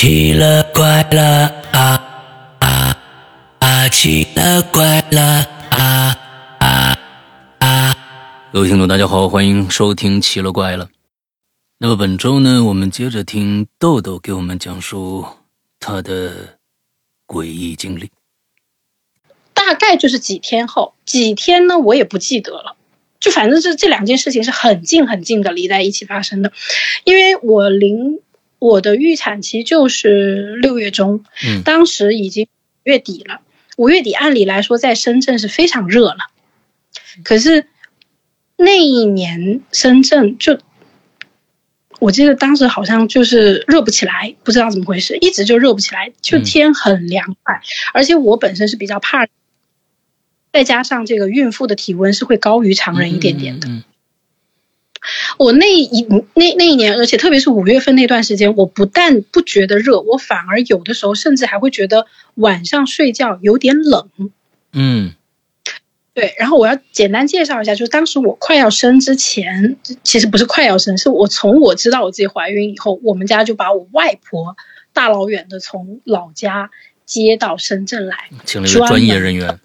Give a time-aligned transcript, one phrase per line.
[0.00, 2.96] 奇了怪了啊啊
[3.58, 3.88] 啊！
[3.90, 5.22] 奇了怪了
[5.72, 6.16] 啊
[6.58, 6.98] 啊
[7.58, 7.96] 啊！
[8.50, 10.86] 各位听众，大家好，欢迎收听《奇了怪了》。
[11.76, 15.26] 那么本周呢，我们接着听豆豆给我们讲述
[15.78, 16.56] 他的
[17.26, 18.10] 诡异经历。
[19.52, 22.74] 大概就是几天后，几天呢，我也不记得了。
[23.20, 26.54] 就反正这这两件事情是很近很近的离在一起发生的，
[27.04, 28.20] 因为我零。
[28.60, 32.46] 我的预产期就是六月中，嗯，当时已经
[32.84, 33.40] 月底了。
[33.76, 36.18] 五月底按理来说在深圳是非常热了，
[37.24, 37.64] 可是
[38.56, 40.58] 那一年深圳就，
[41.98, 47.62] 我记得当时好像就是热不起来，不知道怎么回事，一直就热不起来，就天很凉快，
[47.94, 49.26] 而且我本身是比较怕，
[50.52, 53.68] 再加上这个孕妇的体温是会高于常人一点点的。
[55.38, 56.02] 我那一
[56.34, 64.08] 那那一年，而且特别是五月份那段时间，我不但不觉得热，我反而有的时候甚至还会觉得晚上睡觉有点冷。
[64.72, 65.14] 嗯，
[66.12, 66.34] 对。
[66.38, 74.56] 然后我要简单介绍一下，就是当时我快要生之前，其实不是快要生，是我从我知道我自己怀孕以后，我们家就把我外婆
[74.92, 76.70] 大老远的从老家
[77.06, 79.58] 接到深圳来，请了一个专业人员。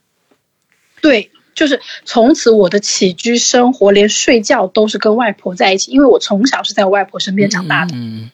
[1.02, 1.31] 对。
[1.56, 7.95] 就是从此我的起居生活，连睡觉都是跟外婆在一起，因为我从小是在我外婆身边长大的。
[7.95, 8.30] 嗯，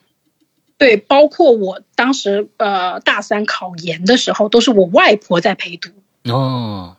[0.77, 5.91] 对，包括我当时呃大三考研的时候，都是我外婆在陪读。
[6.23, 6.97] 哦，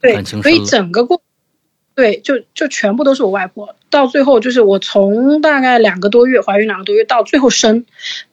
[0.00, 1.20] 对，所以整个过，
[1.94, 3.74] 对，就就全部都是我外婆。
[3.90, 7.86] 到最后就是我从大概两个多月怀孕两个多月到最后生，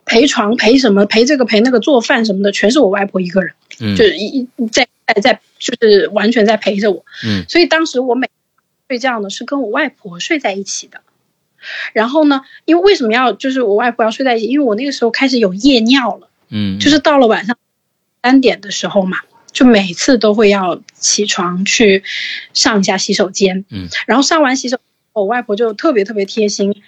[0.05, 3.53] 陪床陪什么陪这个陪那个做饭什么的，全是我外婆一个人。
[3.79, 5.39] 嗯，就是一在在在。
[5.61, 8.27] 就是完全在陪着我，嗯，所以当时我每
[8.87, 11.01] 睡觉呢是跟我外婆睡在一起的。
[11.93, 14.47] 然后呢，因为为什么要就是我外婆要睡在一起？
[14.47, 17.55] 因为我那个时候开始有夜尿了，嗯，就是到了晚上
[18.23, 19.19] 三点的时候嘛，
[19.51, 22.03] 就每次都会要起床去
[22.53, 24.79] 上一下洗手间，嗯，然后上完洗手，
[25.13, 26.81] 我外婆就特别特别贴心，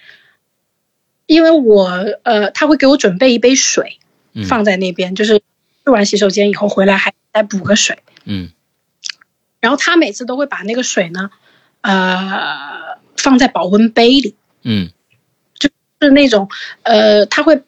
[1.25, 1.89] 因为我
[2.23, 3.99] 呃，她会给我准备一杯水
[4.47, 8.51] 放在那边，就是去完洗手间以后回来还再补个水，嗯。
[9.59, 11.29] 然后他每次都会把那个水呢，
[11.79, 14.91] 呃，放在保温杯里，嗯，
[15.57, 15.69] 就
[16.01, 16.49] 是那种，
[16.81, 17.63] 呃，他会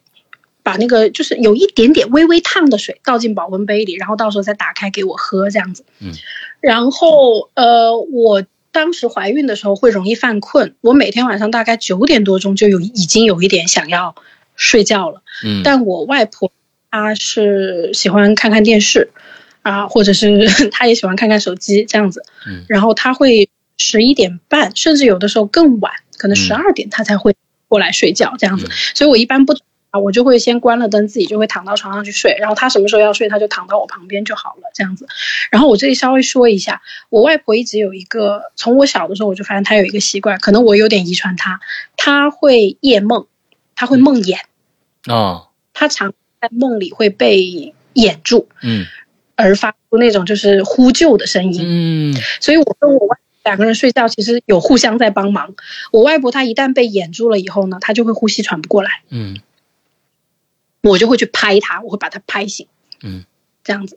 [0.65, 6.11] 把那个就是有一点点微微烫的水倒进保温杯里，然后到时候再打开给我喝这样子，嗯，
[6.59, 14.15] 然后呃，我当时怀孕的时候会容易犯困，我每天晚上大概九点多钟就有已经有一点想要
[14.55, 16.51] 睡觉了，嗯，但我外婆
[16.89, 19.11] 她是喜欢看看电视。
[19.65, 27.35] 啊，或者是 她也喜欢看看手机这样子，嗯，然后她会十一点半，甚至有的时候更晚，可能十二点她才会
[27.67, 28.69] 过来睡觉这样子。
[28.93, 29.55] 所以我一般不
[29.95, 32.35] 啊，我就会先关了灯，自己就会躺到床上去睡。
[32.37, 35.07] 然后他什么时候要睡，他就躺到我旁边就好了这样子。
[35.49, 41.61] 然后我这里稍微说一下，我外婆一直有一个，从我小的时候我就发现她有一个习惯，可能我有点遗传她，
[41.95, 43.25] 她会夜梦，
[43.75, 44.37] 她会梦魇，
[45.07, 48.85] 哦，她常在梦里会被掩住，嗯。
[49.37, 55.55] 而发出那种就是呼救的声音，嗯，所以我跟我外两个人睡觉，其实有互相在帮忙。
[55.91, 59.37] 我外婆她一旦被掩住了以后呢，她就会呼吸喘不过来，嗯，
[60.89, 62.67] 我就会去拍他，我会把他拍醒，
[63.03, 63.25] 嗯，
[63.63, 63.95] 这样子。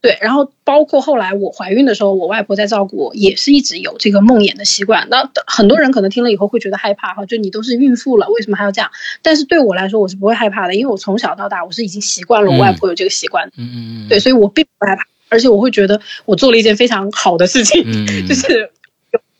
[0.00, 5.08] 对，然后包括后来我怀孕的时候，我外婆在照顾我，也是一直有这个梦魇的习惯。
[5.10, 8.92] 那很多人可能听了以后会觉得害怕哈，就你都是孕妇了，为什么还要这样？
[9.22, 18.70] 但是对我来说，我是不会害怕的，因为我从小到大我是已经习惯了我外婆有这个习惯，嗯嗯嗯，对，所以我并不害怕，而且我会觉得我做了一件非常好的事情，嗯，就是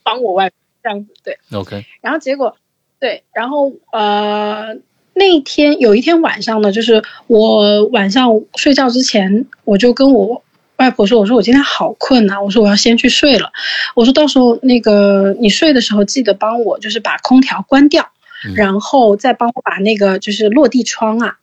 [0.03, 1.87] 帮我外婆这样子，对，OK。
[2.01, 2.57] 然后结果，
[2.99, 4.75] 对，然后呃，
[5.19, 10.43] 那天有一天晚上呢，就是我晚上睡觉之前，我就跟我。
[10.79, 13.51] 外婆说：“我说我今天好困啊，我说我要先去睡了。
[13.97, 18.13] 我说到时候那个你睡的时候记得帮我就是把空调关掉，
[18.55, 21.39] 然后再帮我把那个就是落地窗啊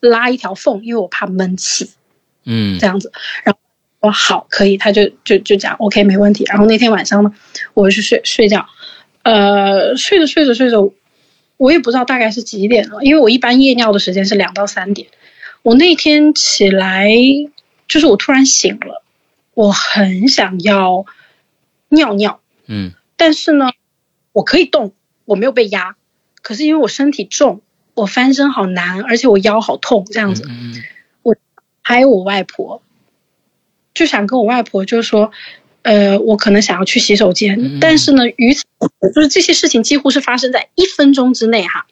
[0.00, 1.88] 拉一条缝，因为我怕闷气。
[2.44, 3.12] 嗯，这样子。
[3.44, 3.60] 然后
[4.00, 6.42] 说好可以，他就就就讲 OK 没问题。
[6.48, 7.32] 然后那天晚上呢，
[7.74, 8.66] 我去睡睡觉，
[9.22, 10.92] 呃，睡着睡着睡着，
[11.60, 15.08] 我也不知道大概是几点了，因为我一般夜尿的时间是两到三点。
[15.62, 17.10] 我那天起来。”
[17.90, 19.02] 就是我突然醒了，
[19.52, 21.06] 我很想要
[21.88, 23.72] 尿尿，嗯，但是呢，
[24.30, 24.92] 我可以动，
[25.24, 25.96] 我没有被压，
[26.40, 27.62] 可是因为我身体重，
[27.94, 30.80] 我翻身好难，而且我腰好痛，这样子，嗯，
[31.22, 31.34] 我
[31.82, 32.80] 还有我外婆，
[33.92, 35.32] 就想跟我外婆就说，
[35.82, 38.64] 呃，我可能想要去洗手间，但是呢，与此
[39.14, 41.86] 就是这些事情几乎是发生在一分钟之内哈，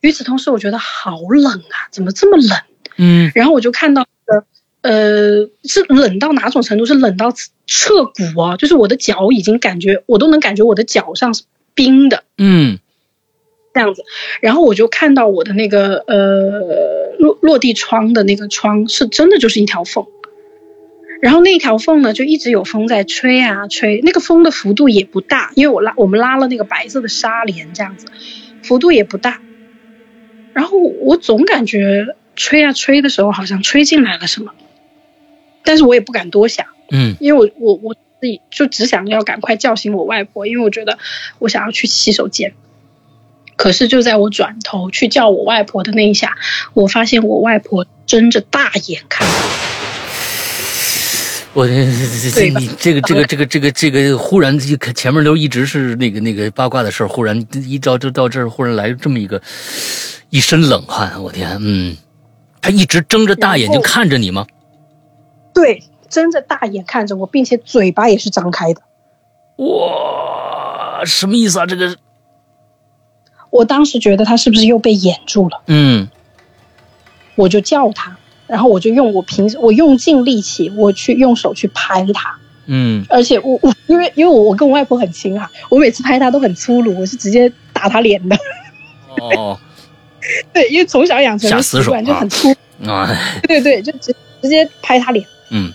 [0.00, 2.58] 与此同时，我觉得好冷啊，怎么这么冷？
[2.96, 6.86] 嗯然后我就看到呃呃是冷到哪种程度？
[6.86, 7.32] 是冷到
[7.66, 11.44] 彻骨啊，就是我的脚已经感觉我都能感觉我的脚上是
[11.74, 12.78] 冰的嗯
[13.72, 14.04] 这样子。
[14.40, 20.04] 然后我就看到我的那个呃落落地窗的那个窗是真的就是一条缝。
[21.24, 28.08] 然后那条缝呢，就一直有风在吹啊吹，那个风的幅度也不大，因为我拉我们拉了那个白色的纱帘，这样子，
[28.62, 29.40] 幅度也不大。
[30.52, 34.52] 然后我总感觉吹啊吹的时候，好像吹进来了什么，
[35.64, 40.98] 但是我也不敢多想，嗯因为我我我自己就只想要赶快叫醒我外婆，因为我觉得
[41.38, 42.52] 我想要去洗手间。
[43.56, 46.36] 可是就在我转头去叫我外婆的那一下，
[46.74, 49.53] 我发现我外婆睁着大眼看我。
[51.54, 51.72] 我这
[52.32, 59.40] 这你这个这个这个这个这个忽然前面都一直是那个那个八卦的事儿，忽然一到就到这儿，忽然来这么一个
[60.30, 61.96] 一身冷汗，我天，嗯，
[62.60, 64.46] 他一直睁着大眼睛看着你吗？
[65.54, 68.82] 对，睁着大眼看着我，并且嘴巴也是张开的。
[69.58, 71.66] 哇，什么意思啊？
[71.66, 71.96] 这个，
[73.50, 76.08] 我当时觉得他是不是又被掩住了，嗯
[77.36, 82.36] 我就叫他，然后我就用我平时我用尽力气，我去用手去拍它，
[82.66, 83.04] 嗯。
[83.08, 88.36] 而且我我因为因为我我跟我外婆很亲哈、我每次拍他都很粗鲁，我是直接打他脸的。
[89.20, 89.58] 哦。
[90.54, 92.48] 对，因为从小养成的习惯就很粗，
[92.86, 93.06] 啊，
[93.46, 95.26] 对对对，就直直接拍他脸。
[95.50, 95.72] 嗯。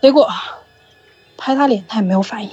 [0.00, 0.28] 结果
[1.36, 2.50] 拍他脸，他也没有反应。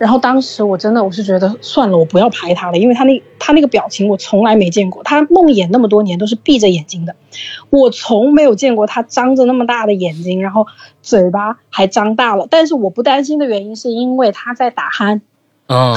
[0.00, 5.02] 然后当时我真的我是觉得算了，我不要拍他了，因为他那他那个表情我从来没见过。
[5.02, 7.14] 他梦魇那么多年都是闭着眼睛的，
[7.68, 10.66] 我从没有见过他张着那么大的眼睛，然后
[11.02, 12.48] 嘴巴还张大了。
[12.50, 15.20] 但是我不担心的原因是因为他在打鼾，
[15.68, 15.94] 哦，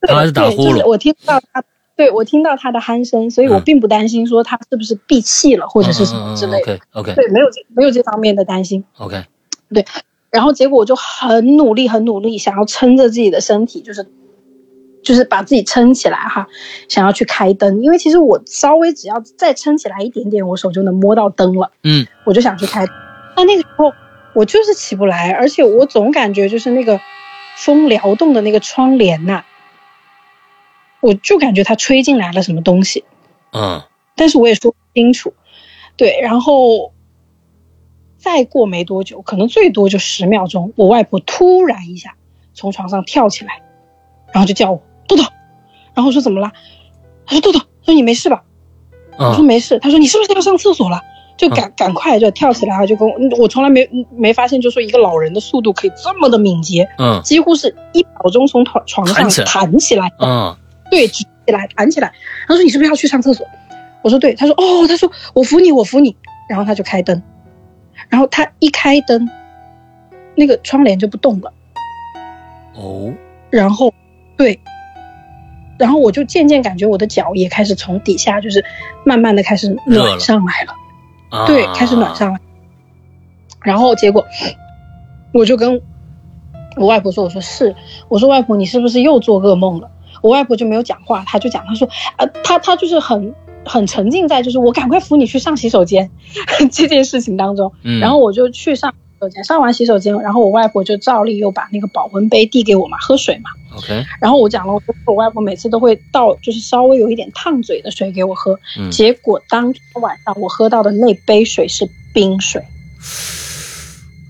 [0.00, 1.62] 对他还在打呼噜就是我听到他，
[1.96, 6.72] 对我听到他的鼾声，所以我嗯并不担心说他是不是闭气了或者是什么之类的。
[6.72, 8.82] OK OK 对，没有这没有这方面的担心。
[8.96, 9.24] OK，
[10.34, 14.04] 然后结果我就很努力，很努力，想要撑着自己的身体，就是
[15.04, 16.48] 就是把自己撑起来哈，
[16.88, 22.84] 想要去开灯，因为其实我稍微只要再撑起来一点点，我手就能摸到灯了，嗯我就想去开。
[23.36, 23.92] 但那个时候
[24.34, 27.00] 我就是起不来，而且我总感觉就是那个
[27.56, 29.44] 风撩动的那个窗帘呐、
[31.00, 33.04] 我就感觉它吹进来了什么东西，
[33.52, 33.82] 嗯
[34.16, 35.34] 但是我也说不清楚。
[35.96, 36.93] 对，然后
[38.24, 42.14] 再过没多久，可能最多就十秒钟，我外婆突然一下
[42.54, 43.60] 从床上跳起来，
[44.32, 45.22] 然后就叫我豆豆，
[45.92, 46.50] 然后我说怎么了？
[47.26, 48.42] 她说豆豆，她说你没事吧？
[49.18, 49.78] 我说嗯没事。
[49.78, 51.02] 她说你是不是要上厕所了？
[51.36, 53.86] 就赶赶快就跳起来，就跟我我从来没
[54.16, 60.56] 没发现，就说一个老人的速度可以这么的敏捷，嗯几乎是一秒钟从床床上弹起来嗯
[60.90, 62.10] 对，举起来，弹起来。
[62.48, 63.46] 他说你是不是要去上厕所？
[64.02, 64.32] 我说对。
[64.34, 66.16] 他说哦，他说我扶你，我扶你。
[66.48, 67.22] 然后他就开灯，
[68.08, 69.28] 然后他一开灯，
[70.34, 71.52] 那个窗帘就不动了。
[72.74, 73.12] 哦
[73.50, 73.92] 然后，
[74.36, 74.58] 对，
[75.78, 78.64] 然后我就渐渐感觉我的脚也开始从底下就是
[79.04, 80.74] 慢慢的开始暖上来了。
[81.30, 82.40] 了，对，开始暖上来。
[83.62, 84.26] 然后结果，
[85.32, 85.80] 我就跟
[86.76, 87.74] 我外婆说：“我说是，
[88.08, 91.88] 我说外婆，你是不是又做噩梦了？”我外婆就没有讲话，她就讲，她说
[92.18, 96.10] ：“呃，她她就是很很沉浸在就是我赶快扶你去上洗手间
[96.70, 97.72] 这件事情当中。
[97.82, 103.50] 嗯，然后我就去上洗手间，上完洗手间，然后我外婆就照例又把那个保温杯递给我嘛，喝水嘛。
[103.76, 108.90] OK，然后我讲了，我说我外婆每次都会倒就是稍微有一点烫嘴的水给我喝，嗯。
[108.90, 112.62] 结果当天晚上我喝到的那杯水是冰水，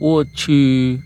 [0.01, 1.01] 我去，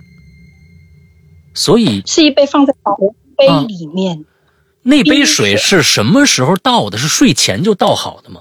[1.52, 2.02] 所以。
[2.06, 3.64] 是一杯放在保温杯啊。
[3.66, 4.24] 里面。
[4.88, 6.96] 那杯水是什么时候倒的？
[6.96, 8.40] 是睡前就倒好的吗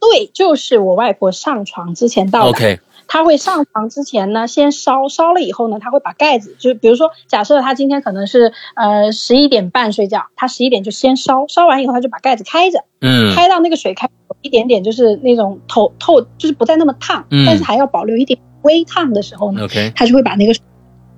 [0.00, 2.48] 对，就是我外婆上床之前倒的。
[2.50, 20.54] ？OK，她会上床之前呢，先烧，烧了以后呢，她会把盖子，就比如说，假设她今天可能是呃十一点半睡觉，她十一点就先烧，烧完以后她就把盖子开着，嗯开到那个水开有一点点就是那种透透，就是不再那么烫，嗯但是还要保留一点微烫的时候呢，，OK，她就会把那个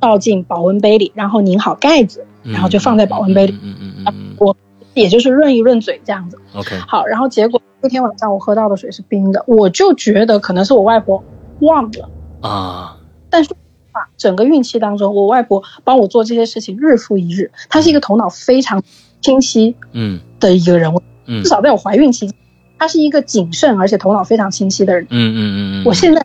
[0.01, 4.57] 倒进保温杯里，然后拧好盖子，然后就放在保温杯里，嗯嗯嗯嗯我
[4.95, 6.39] 也就是润一润嘴这样子。
[6.55, 11.23] ，OK，好，然后结果那天晚上我喝到的水是冰的，我就觉得可能是我外婆
[11.61, 12.09] 忘了。
[12.41, 12.97] 啊，
[13.31, 13.53] 但是
[13.93, 18.83] 啊，整个孕期当中，我外婆帮我做这些事情日复一日，她是一个头脑非常
[19.21, 22.35] 清晰嗯的一个人物，嗯至少在我怀孕期间，
[22.79, 25.05] 她是一个谨慎而且头脑非常清晰的人。
[25.05, 26.25] 嗯嗯嗯嗯，我现在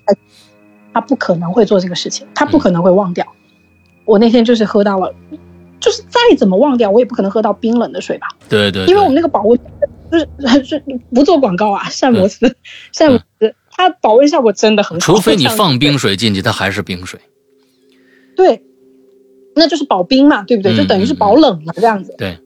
[0.93, 3.27] 她不可能会做这个事情，她不可能会忘掉。
[4.05, 5.13] 我那天就是喝到了，
[5.79, 8.27] 就是再怎么忘掉，我也不可能喝到冰冷的水吧。
[8.49, 9.59] 对对，因为我们那个保温
[10.11, 12.55] 就是 是不做广告啊，膳魔嗯斯，
[12.91, 15.13] 膳魔斯它保温效果真的很好。
[15.13, 17.19] 除非你放冰水，水进去，它还是冰水。
[18.35, 18.63] 对，
[19.55, 20.73] 那就是保冰嘛，对不对？
[20.73, 22.15] 嗯就等于是保冷了这样子。
[22.17, 22.37] 对，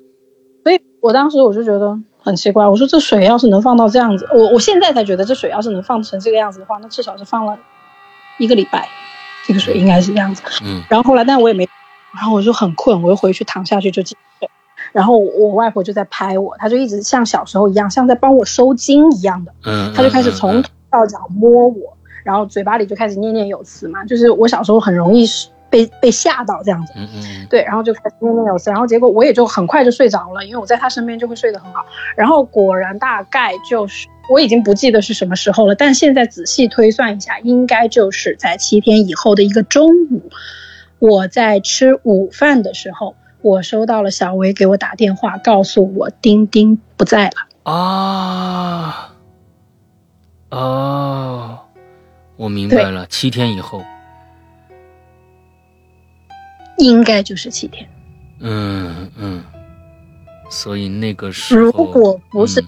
[0.64, 7.58] 所以我当时我就觉得很奇怪，我说这水要是能放到这样子，我我现在才觉得这水要是能放成这个样子的话，那至少是放了
[8.38, 8.88] 一个礼拜，
[9.48, 10.42] 这个水应该是这样子。
[10.64, 11.68] 嗯然后后来，但我也没，
[12.14, 14.50] 然后我就很困，我又回去躺下去就继续睡。
[14.92, 25.26] 然后我外婆就在拍我，她就一直像小时候一样，像在帮我收惊一样的，嗯，她就开始嗯从头到脚摸我，然后嘴巴里就开始念念有词嘛，就是我小时候很容易
[25.70, 26.94] 被被吓到这样子。
[26.96, 31.86] 嗯嗯嗯对，然后就开始念念有词，然后结果我也就很快就睡着了，因为我在她身边就会睡得很好。
[32.16, 40.24] 然后果然大概就是我已经不记得是什么时候了，但现在仔细推算一下，应该就是在七天以后的一个中午，
[41.00, 47.72] 我在吃午饭的时候，我收到了小薇给我打电话，告诉我丁丁不在了。
[47.72, 49.16] 啊。
[50.50, 51.60] 哦，
[52.36, 53.84] 我明白了，七天以后，
[56.80, 57.88] 应该就是七天，
[58.40, 59.44] 嗯嗯，
[60.50, 62.60] 所以那个时候，如果不是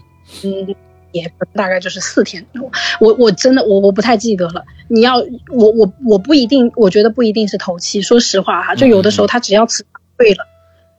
[0.43, 0.75] 嗯嗯，
[1.11, 2.45] 也大概就是四天。
[2.53, 4.63] 我我我真的我我不太记得了。
[4.87, 5.17] 你要
[5.49, 8.01] 我我我不一定，我觉得不一定是头七。
[8.01, 10.45] 说实话哈，就有的时候他只要磁场对了，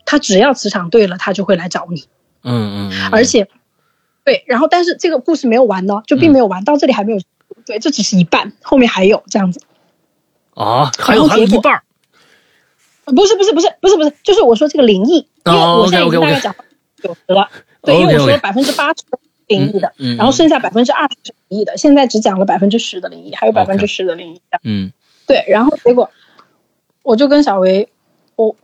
[0.05, 2.05] 他只要磁场对了，他就会来找你。
[2.43, 3.49] 嗯嗯嗯，而且，
[4.25, 7.21] 对，然后但是这个故事没有完呢，就并没有完，到这里还没有。
[7.67, 9.61] 对，这只是一半，后面还有这样子。
[10.55, 11.83] 啊，还有结果还有一半儿
[13.05, 16.55] 不是不是不是不是不是，就是我说这个灵异，因为哦我现在已经大概讲
[17.03, 17.49] 九十了，
[17.83, 19.03] 对，因为我说百分之八十
[19.53, 20.17] 灵异的，嗯嗯。
[20.17, 24.93] 然后剩下百分之二十是灵异的，现在只讲了百分之十的灵异，还有百分之十的灵异的，嗯。
[25.27, 26.11] 对，然后结果
[27.03, 27.89] 我就跟小维，
[28.37, 28.57] 我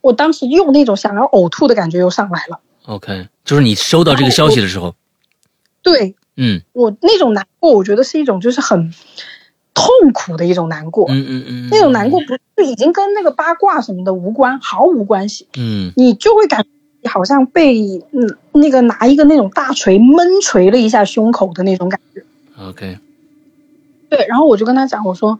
[0.00, 4.94] 我当时又那种想要呕吐的感觉又上来了，，OK，就是你收到这个消息的时候，
[5.82, 6.14] 对。
[6.36, 6.62] 嗯。
[6.72, 8.92] 我那种难过，我觉得是一种就是很
[9.74, 15.48] 痛苦的一种难过，嗯嗯嗯，那种难过不是已经跟那个八卦什么的无关，毫无关系。
[15.58, 15.92] 嗯。
[15.96, 16.68] 你就会感觉
[17.08, 17.80] 好像被
[18.12, 22.22] 嗯那个拿一个那种大锤闷锤了一下胸口的那种感觉。
[22.60, 22.98] ，OK，
[24.08, 25.38] 对，然后我就跟他讲，我说，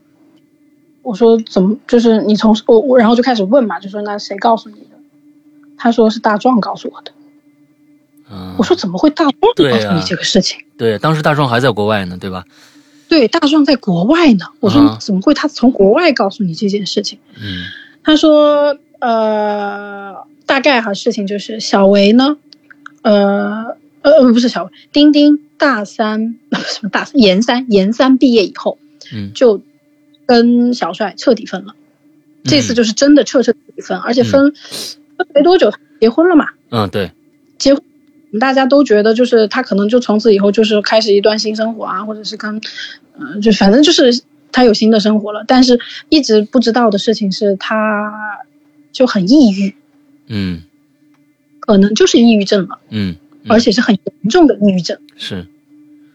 [1.02, 4.96] 我说怎么就是你从我我然后就开始问嘛，就说那谁告诉你的？
[5.78, 7.12] 他说是大壮告诉我的。
[8.30, 10.60] 嗯，我说怎么会大壮告诉你这个事情？
[10.78, 12.44] 对，当时大壮还在国外呢，对吧？
[13.08, 14.46] 对，大壮在国外呢。
[14.60, 17.18] 我啊说怎么会他从国外告诉你这件事情？
[17.36, 17.64] 嗯
[18.04, 20.14] 他说，呃，
[20.46, 22.36] 大概哈事情就是小维呢，
[23.02, 28.78] 呃呃呃不是小维，丁丁大三 什么大三研三研三毕业以后
[29.14, 29.62] 嗯，就
[30.26, 31.74] 跟小帅彻底分了，
[32.44, 34.52] 这次就是真的彻彻底底分，而且分
[35.16, 37.12] 分没多久他结婚了嘛，嗯对，
[37.58, 37.82] 结婚。
[38.40, 42.62] 大家都觉得，就是他可能就从此以后就是开始一段新生活啊，或者是跟，
[43.20, 45.44] 嗯、就反正就是他有新的生活了。
[45.46, 48.10] 但是一直不知道的事情是，他
[48.90, 49.74] 就很抑郁，
[50.26, 50.62] 嗯。
[51.60, 53.14] 可能就是抑郁症了，嗯，
[53.44, 53.46] 嗯。
[53.48, 54.98] 而且是很严重的抑郁症。
[55.16, 55.46] 是，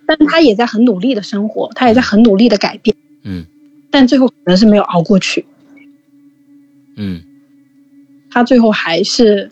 [0.05, 3.45] 但他也在很努力的生活，他也在很努力的改变，嗯。
[3.89, 5.45] 但最后可能是没有熬过去。
[6.95, 7.21] 嗯。
[8.29, 9.49] 他最后还是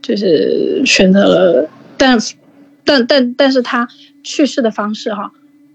[0.00, 1.68] 就是选择了，
[1.98, 2.18] 但
[2.84, 3.86] 但但但是他
[4.24, 5.30] 去世的方式哈，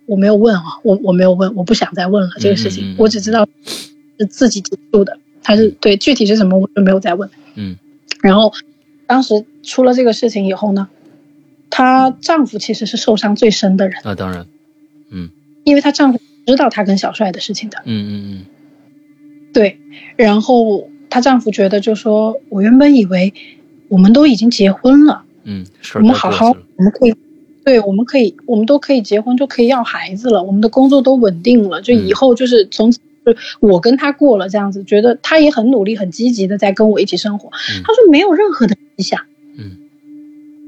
[0.08, 3.48] 我没有问啊，我我没有问，我不想再问了这个事情，嗯嗯嗯我只知道
[4.20, 7.29] 是自己结束的，他是对具体是什么我就没有再问。
[7.55, 7.77] 嗯
[8.24, 8.51] 然后
[9.06, 10.88] 当时出了这个事情以后呢，
[11.70, 14.48] 她丈夫其实是受伤最深的人，那当然，
[15.12, 15.30] 嗯
[15.65, 18.46] 因为她丈夫知道她跟小帅的事情的，嗯嗯嗯
[19.53, 19.77] 对，
[20.15, 23.34] 然后她丈夫觉得就说，我原本以为
[23.89, 25.24] 我们都已经结婚了。
[25.44, 27.13] 嗯嗯，事我们好好我们可以，
[27.65, 32.89] 对，我们可以，我们都可以结婚，就可以要孩子了，我们的工作都稳定了，就嗯以后就是从
[33.60, 37.50] 我跟他过了这样子，觉得他也很努力、很积极的在跟我一起生活。
[37.50, 39.22] 嗯他说没有任何的迹象，
[39.58, 39.77] 嗯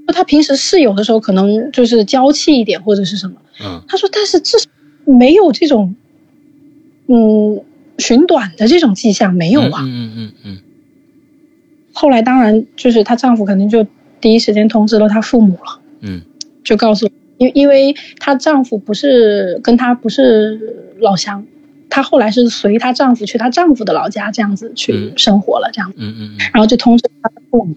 [0.08, 4.70] 他平时是有的时候可能就是娇气一点或者是什么，嗯他说但是至少
[5.06, 5.96] 没有这种，
[7.08, 7.62] 嗯，
[7.98, 9.82] 寻短的这种迹象没有啊。
[9.84, 10.58] 嗯嗯嗯嗯
[11.94, 13.88] 后来当然就是她丈夫肯定就
[14.20, 15.80] 第一时间通知了她父母了。
[16.02, 16.22] 嗯
[16.64, 21.46] 就告诉，因因为她丈夫不是跟她不是老乡，
[21.90, 27.76] 她后来是随她丈夫去她丈夫的老家这样子去嗯生活了，这样子，嗯嗯然后就通知她的父母。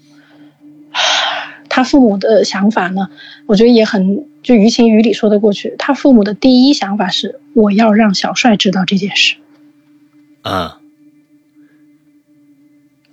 [1.69, 3.11] 她父母的想法呢，
[3.47, 5.75] 我觉得也很就于情于理说得过去。
[5.79, 9.37] 她父母的第一想法是，我要让小帅知道这件事，
[10.43, 10.81] 嗯啊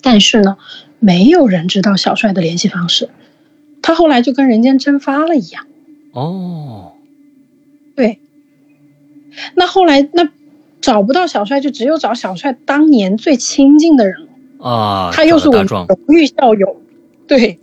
[0.02, 0.58] 但是呢，
[1.00, 3.10] 没有人知道小帅的联系方式。
[3.82, 5.68] 他后来就跟人间蒸发了一样。
[6.12, 6.94] 哦，
[7.96, 8.20] 对，
[9.56, 10.30] 那后来那
[10.86, 14.28] 找不到小帅，就只有找小帅当年最亲近的人了。
[14.70, 16.80] 啊，他又是我荣誉校友，
[17.28, 17.60] 对。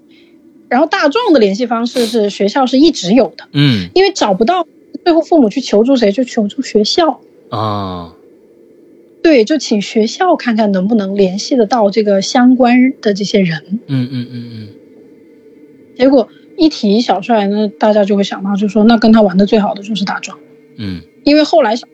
[0.69, 4.67] 然后大壮的联系方式是学校是一直有的，嗯因为找不到，
[5.05, 7.21] 最后父母去求助谁，就求助学校。
[7.51, 8.13] 啊，
[9.23, 13.79] 对，就请学校看看能不能联系得到这个相关的这些人。
[13.87, 14.69] 嗯嗯嗯嗯，
[15.97, 20.37] 结果一提小帅，那大家就会想到，就说那跟他玩的最好的就是大壮，
[20.77, 21.87] 嗯因为后来小，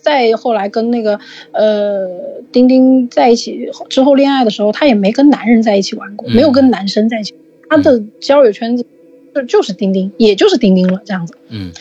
[0.00, 1.18] 再后来跟那个
[1.52, 2.08] 呃
[2.52, 7.34] 丁丁在一起之后恋爱的时候，他也没跟男人在一起玩过，嗯没有跟男生在一起，
[7.68, 8.86] 他的交友圈子
[9.34, 11.34] 就就是丁丁，也就是丁丁了这样子。
[11.48, 11.72] 嗯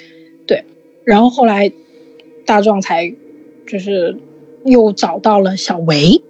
[0.46, 0.64] 对
[1.04, 1.72] 然后后来
[2.46, 3.14] 大壮才
[3.68, 4.18] 就是
[4.66, 6.22] 又找到了小维，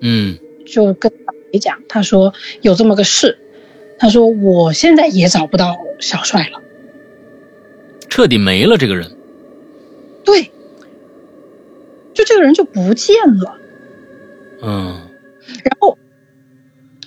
[0.00, 3.38] 嗯就跟小维讲，他说有这么个事，
[3.98, 6.60] 他说我现在也找不到小帅了。
[8.08, 9.10] 彻底没了这个人。
[10.22, 10.51] 对，
[12.14, 13.56] 就这个人就不见了。
[14.62, 15.00] 嗯
[15.64, 15.98] 然后，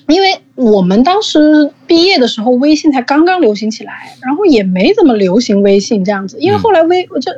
[0.08, 6.38] 因为我们当时毕业的时候，微信才刚刚流行起来，然后也没怎么流行微信这样子。
[6.40, 7.32] 因为嗯后来微我就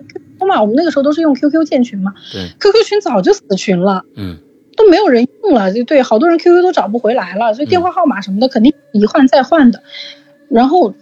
[0.45, 4.03] 嘛，我们那个时候都是用 QQ 建群嘛对，，QQ 群早就死群了。
[4.15, 4.37] 嗯
[4.75, 9.81] 都没有人用了，就对，好多人 QQ 都找不回来了，所以电话号码什么的肯定一换再换的。
[10.49, 10.93] 然后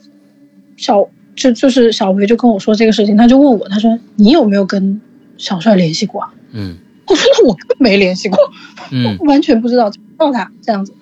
[0.77, 5.01] 小就就是小维就跟我说这个事情，他就问我，他说你有没有跟
[5.37, 6.33] 小帅联系过啊？
[6.55, 8.39] 嗯 我说我更没联系过，
[8.91, 10.93] 嗯 完全不知道，找不到他这样子。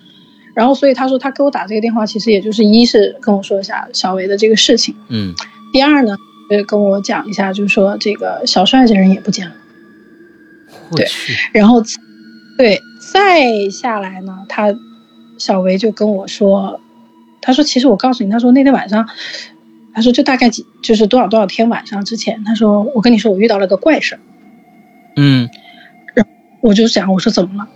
[0.54, 5.34] 然后所以他说他给我打这个电话，其实也就是一是跟我说一下小维的这个事情，嗯，
[5.72, 6.16] 第二呢，
[6.50, 9.56] 呃跟我讲一下，就是说这个小帅这人也不见了。
[10.96, 11.08] 对
[11.54, 11.82] 然后，
[12.58, 12.80] 对，
[13.14, 14.76] 再下来呢，他
[15.40, 16.80] 小维就跟我说，
[17.42, 19.08] 他说其实我告诉你，他说那天晚上，
[19.94, 24.20] 他说就大概几就是多少多少天晚上之前，他说我跟你说我遇到了个怪事儿，
[25.16, 25.50] 嗯。
[26.62, 27.70] 我就想我说怎么了，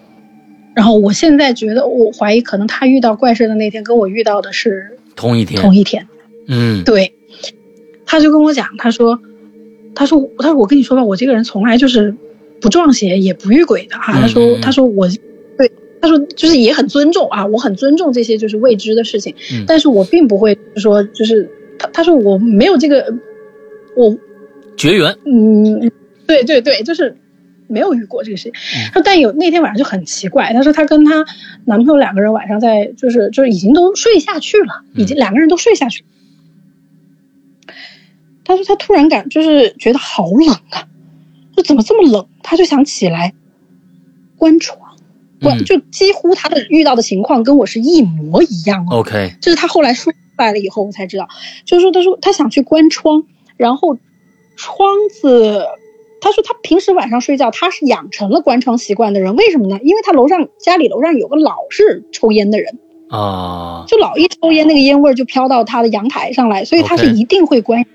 [0.73, 6.07] 然后我现在觉得我怀疑可能他遇到怪事的那天跟我遇到的是同一天，同一天，
[6.47, 6.85] 嗯。
[6.85, 7.13] 对，
[8.05, 9.19] 他就跟我讲，他说，
[9.93, 12.15] 他说，他说我跟你说吧，我这个人从来就是
[12.61, 15.05] 不撞邪也不遇鬼的哈、嗯他说他说我，
[15.57, 15.69] 对，
[16.01, 19.65] 他说就是也很尊重啊，我很尊重这些就是未知的事情，嗯。
[19.67, 23.13] 但是我并不会说就是他他说我没有这个，
[23.97, 24.17] 我
[24.77, 25.91] 绝缘，嗯，
[26.25, 27.17] 对对对，就是
[27.67, 28.53] 没有遇过这个事情。
[28.87, 31.25] 他说，但有那天晚上就很奇怪，她说她跟她
[31.65, 36.03] 男朋友两个人晚上在就是就是已经都睡下去了，已经两个人都睡下去。
[38.43, 40.87] 她说她突然感就是觉得好冷啊，
[41.55, 42.27] 就怎么这么冷？
[42.41, 43.33] 她就想起来
[44.37, 44.79] 关窗，
[45.41, 48.99] 关嗯就几乎她的遇到的情况跟我是一模一样哦。
[48.99, 51.27] OK，这是他后来说出来了以后，我才知道，
[51.65, 53.23] 就是说，他说他想去关窗，
[53.57, 53.97] 然后
[54.55, 55.65] 窗子，
[56.19, 59.79] 他说他平时晚上睡觉，他是养成了关窗习惯的人，为什么呢？
[59.83, 67.85] 因为他楼上家里楼上有个老是抽烟的人，啊，就老一抽烟，那个烟味儿就飘到他的阳台上来，所以他是一定会关。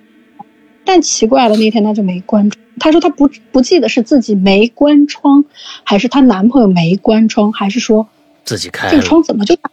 [0.84, 2.64] 但奇怪了，那天他就没关窗。
[2.80, 5.44] 他说他不不记得是自己没关窗，
[5.84, 8.08] 还是她男朋友没关窗，还是说
[8.44, 9.70] 自己开这个，窗怎么就打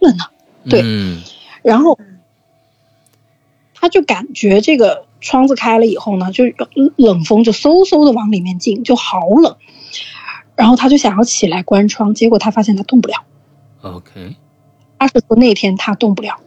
[0.00, 0.24] 了呢？
[0.68, 1.22] 对嗯
[1.62, 1.98] 然后
[3.74, 6.44] 他就感觉这个窗子开了以后呢，就
[6.96, 9.56] 冷风就嗖嗖的往里面进，就好冷。
[10.56, 13.24] 然后他就想要起来关窗，结果他发现他动不了。
[13.82, 14.36] ，OK，
[14.98, 16.38] 他是说那天他动不了。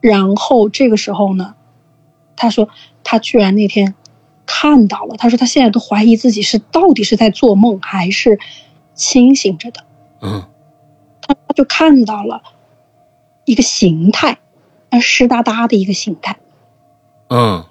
[0.00, 1.54] 然后这个时候呢，
[2.36, 2.70] 他说
[3.04, 3.94] 他居然那天
[4.46, 8.38] 看到了，他说他现在都怀疑自己是到底是在做梦还是
[8.94, 9.84] 清醒着的。
[10.22, 10.48] 嗯
[11.20, 12.42] 他他就看到了
[13.44, 14.38] 一个形态，
[14.88, 16.38] 呃，湿哒哒的一个形态，
[17.30, 17.64] 嗯。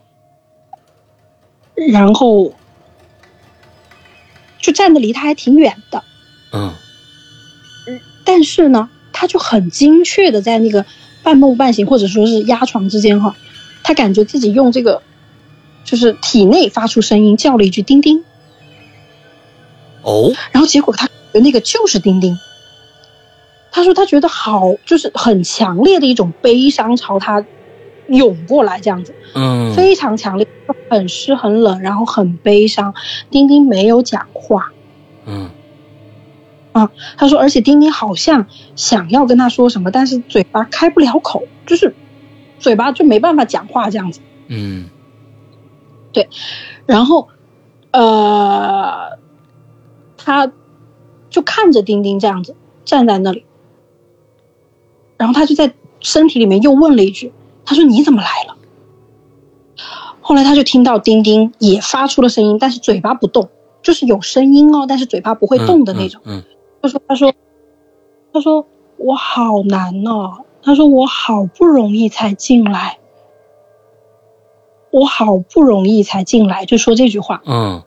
[1.92, 2.54] 然后
[4.60, 6.04] 就站的离他还挺远的，
[6.52, 6.74] 嗯。
[8.26, 10.86] 但是呢，他就很精确的在那个
[11.24, 13.36] 半梦半醒或者说是压床之间哈，
[13.84, 15.02] 他感觉自己用这个
[15.84, 18.24] 就是体内发出声音叫了一句“丁丁
[20.04, 22.38] 哦，”，然后结果他那个就是丁丁。
[23.72, 27.46] 他说他觉得好，就是很强烈的一种悲伤朝他
[28.10, 29.16] 涌过来，这样子。
[29.36, 30.48] 嗯非常强烈，
[30.90, 32.94] 很湿很冷，然后很悲伤。
[33.30, 34.72] 丁丁没有讲话，
[35.26, 35.50] 嗯
[37.18, 41.94] 他说，而且丁丁好像想要跟他说什么，但是嘴巴开不了口，就是
[42.58, 44.22] 嘴巴就没办法讲话这样子。
[44.48, 44.90] 嗯
[46.12, 46.28] 对
[46.86, 47.28] 然后，
[47.92, 49.20] 呃，
[50.18, 50.52] 他
[51.30, 53.46] 就看着丁丁这样子站在那里，
[55.18, 57.32] 然后他就在身体里面又问了一句
[57.70, 58.58] ：“他说你怎么来了？”
[60.22, 63.50] 后来他就听到丁丁也发出了声音，但是嘴巴不动，
[63.82, 66.22] 就是有声音哦，但是嘴巴不会动的那种。
[66.26, 66.44] 嗯
[66.82, 67.34] 他说：“他说，
[68.34, 68.66] 他说
[68.98, 70.46] 我好难哦。
[70.62, 73.00] 他说我好不容易才进来，
[74.92, 77.42] 我好不容易才进来，就说这句话。
[77.46, 77.84] 嗯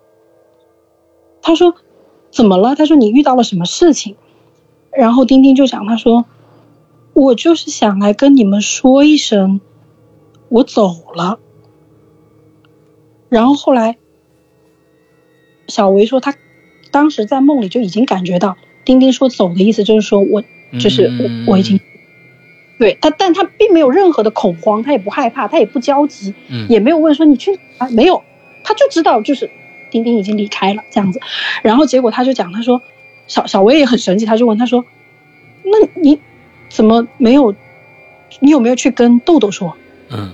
[1.42, 1.74] 他说
[2.30, 2.74] 怎么了？
[2.74, 4.16] 他说你遇到了什么事情？
[4.90, 6.24] 然后丁丁就讲，他说
[7.14, 9.60] 我就是想来跟你们说一声，
[10.52, 11.40] 我走了。
[13.30, 13.96] 然后后来，
[15.66, 16.34] 小维说他
[16.90, 21.10] 当时在梦里就已经感觉到丁丁说走的意思，就是说我嗯，就是
[21.46, 21.80] 我我已经
[22.78, 28.22] 对他，但他并没有任何的恐慌，他也不害怕，他也不焦急，嗯也没有问说你去啊，没有，
[28.62, 29.50] 他就知道就是
[29.90, 31.20] 丁丁已经离开了这样子。
[31.62, 32.82] 然后结果他就讲，他说
[33.26, 34.84] 小小薇也很神奇，他就问他说，
[35.64, 36.20] 那你
[36.68, 37.54] 怎么没有？
[38.40, 39.74] 你有没有去跟豆豆说？
[40.10, 40.30] 嗯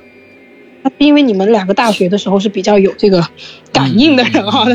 [0.97, 3.27] 因为你们两个大学的时候是比较有这个
[3.73, 4.67] 感应的人哈，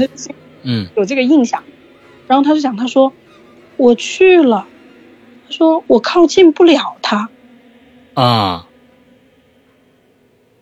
[0.63, 1.63] 嗯 有这个印象。
[2.27, 3.11] 然后他就讲，他说
[3.77, 4.65] 我去了，
[5.47, 7.29] 他说我靠近不了他。
[8.13, 8.67] 啊，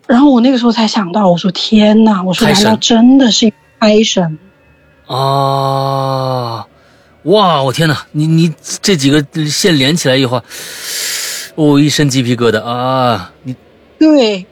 [0.08, 4.40] 然后我那个时候才想到，我说天呐，我说难道真的是胎神？
[5.08, 6.66] 啊，
[7.24, 7.62] 哇！
[7.64, 10.42] 我天呐，你你这几个线连起来以后，
[11.56, 13.34] 我、一身鸡皮疙瘩啊！
[13.44, 13.56] 你
[14.00, 14.46] 对，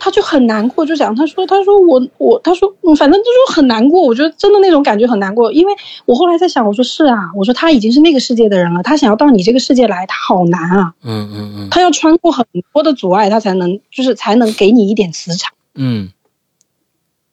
[0.00, 4.02] 他就很难过，就讲他说他说我我他说嗯，反正就是很难过。
[4.02, 5.72] 我觉得真的那种感觉很难过，因为
[6.04, 15.52] 我后来在想，我说是啊，我说他已经是那个世界的人了，他想要到你这个世界来，他好难啊，嗯嗯嗯他要穿过很多的阻碍，他才能就是才能给你一点磁场。
[15.74, 16.10] 嗯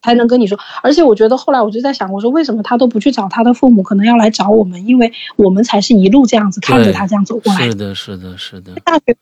[0.02, 7.74] 才能跟你说，而且我觉得后来我就在想，我说为什么他都不去找他的父母，可能要来找我们，因为我们才是一路这样子看着他这样走过来是。
[7.74, 9.16] 的，是的，是的，大学太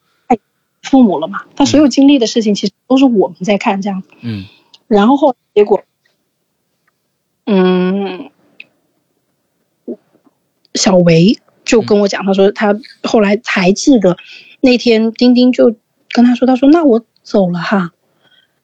[0.83, 4.01] 父母了嘛，他所有经历的事情其实都是我们在看这样。
[4.01, 4.09] 子。
[4.21, 4.45] 嗯。
[4.87, 5.81] 然后后来结果，
[7.45, 8.29] 嗯，
[10.75, 14.17] 小维就跟我讲，他说他后来才记得
[14.61, 15.75] 那天丁丁就
[16.09, 17.91] 跟他说，他说那我走了哈。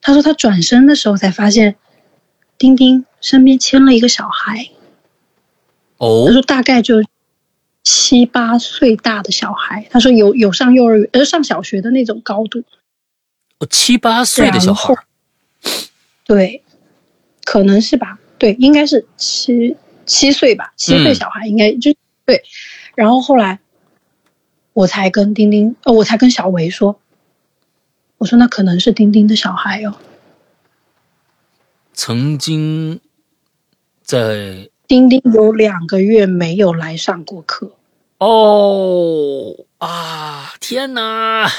[0.02, 1.78] 他说他转身的时候才发现，
[2.58, 4.70] 丁丁身边牵了一个小孩，
[5.98, 6.26] 哦。
[6.28, 7.02] 他说大概就
[7.92, 12.64] 七八岁大的小孩，他说有有上幼儿园呃上小学的那种高度，
[13.68, 14.94] 七八岁的小孩，
[16.24, 16.62] 对，
[17.46, 19.76] 可能是吧，对，应该是七
[20.06, 21.92] 七岁吧，七岁嗯小孩应该就、
[22.26, 22.44] 对。
[22.94, 23.60] 然后后来
[24.74, 27.00] 我才跟丁丁，呃，我才跟小维说，
[28.20, 29.96] 我说那可能是丁丁的小孩哦，
[31.94, 33.00] 曾经
[34.04, 37.72] 在丁丁有两个月没有来上过课，
[38.20, 41.50] 哦啊，天哪！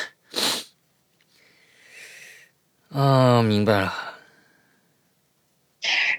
[2.91, 3.95] 啊，明白了。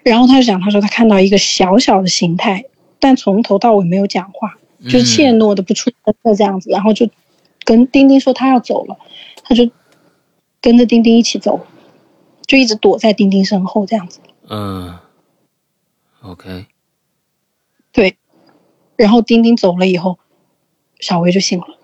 [0.03, 2.65] 然后他就讲，他说他看到一个小小的形态，
[2.99, 7.07] 但从头到尾没有讲话，就是怯懦的不出声的这样子，然后就
[7.63, 8.97] 跟丁丁说他要走了，
[9.43, 9.69] 他就
[10.59, 11.67] 跟着丁丁一起走，
[12.47, 14.19] 就一直躲在丁丁身后这样子。
[14.49, 14.97] 嗯
[16.23, 16.65] ，OK，
[17.91, 18.17] 对，
[18.95, 20.17] 然后丁丁走了以后，
[21.01, 21.77] 小薇就醒了。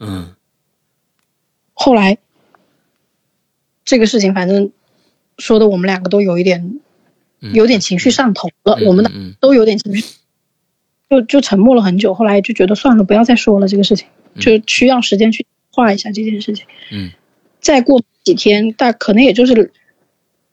[0.00, 0.34] 嗯
[1.74, 2.18] 后来
[3.84, 4.72] 这个事情，反正
[5.38, 6.80] 说的我们两个都有一点，
[7.40, 10.16] 嗯有点情绪上头了，嗯我们的嗯都有点情绪，
[11.08, 12.14] 就就沉默了很久。
[12.14, 14.08] 后来就觉得算了，不要再说了这个事情，
[14.40, 16.66] 就需要时间去化一下这件事情。
[16.90, 17.12] 嗯
[17.60, 19.72] 再过几天，大可能也就是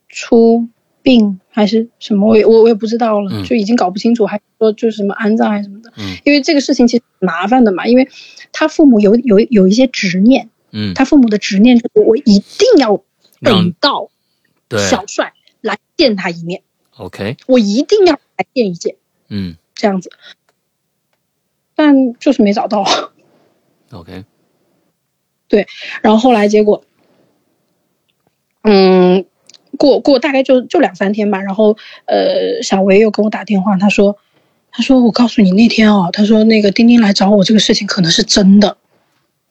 [0.09, 0.67] 出
[1.05, 3.45] 殡还是什么，我也我我也不知道了，嗯。
[3.45, 5.93] 就已经搞不清楚，还说就是什么安葬还是什么的。
[5.97, 6.17] 嗯。
[6.25, 8.09] 因为这个事情其实很麻烦的嘛，因为
[8.51, 13.01] 他父母有有有一些执念，嗯，他父母的执念就是我一定要
[13.41, 14.09] 等到
[14.89, 16.63] 小帅来见他一面
[16.97, 18.95] ，，OK，我一定要来见一见，
[19.29, 19.55] 嗯。
[19.75, 20.09] 这样子。
[21.75, 22.85] 但就是没找到
[23.91, 24.23] ，，OK，
[25.49, 25.67] 对
[26.01, 26.85] 然后后来结果，
[28.61, 29.25] 嗯，
[29.75, 34.17] 过过大概就就两三天吧，然后呃，小维又给我打电话，他说，
[34.71, 38.77] 他说我告诉你那天哦，他说那个丁丁来找我这个事情可能是真的，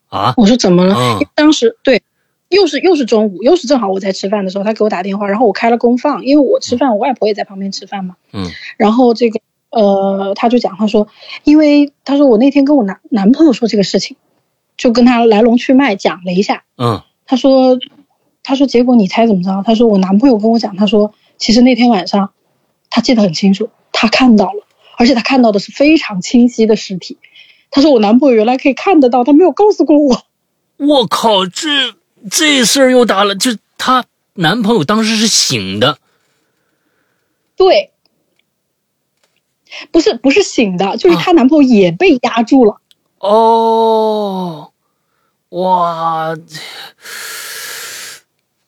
[0.09, 0.95] 啊，我说怎么了？
[0.95, 2.03] 嗯因为当时对，
[2.49, 8.17] 又是又是中午，又是正好我在吃饭的时候，他给我打电话，然后我开了公放，因为我吃饭，我外婆也在旁边吃饭嘛。
[8.33, 11.09] 嗯然后这个呃，他就讲，他说，
[11.43, 14.17] 因为他说我那天跟我男男朋友说这个事情，
[14.77, 16.63] 就跟他来龙去脉讲了一下。
[16.79, 17.79] 嗯他说，
[18.45, 19.65] 他说结果你猜怎么着？
[19.67, 22.33] 他说我男朋友跟我讲，他说其实那天晚上
[22.91, 24.65] 他记得很清楚，他看到了，
[24.97, 27.19] 而且他看到的是非常清晰的尸体。
[27.71, 30.23] 他说我男朋友原来可以看得到，他没有告诉过我。
[30.77, 31.97] 我靠，这
[32.31, 34.05] 这事儿又大了，就他
[34.35, 35.99] 男朋友当时是醒的，
[37.57, 37.93] 对，
[39.91, 42.81] 不是不是醒的，就是她男朋友也被压住了。
[43.19, 44.73] 哦，
[45.51, 46.37] 哇，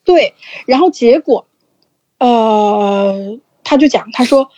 [0.07, 0.33] 对，
[0.65, 1.45] 然后结果，
[2.17, 4.49] 呃，他就讲，他说，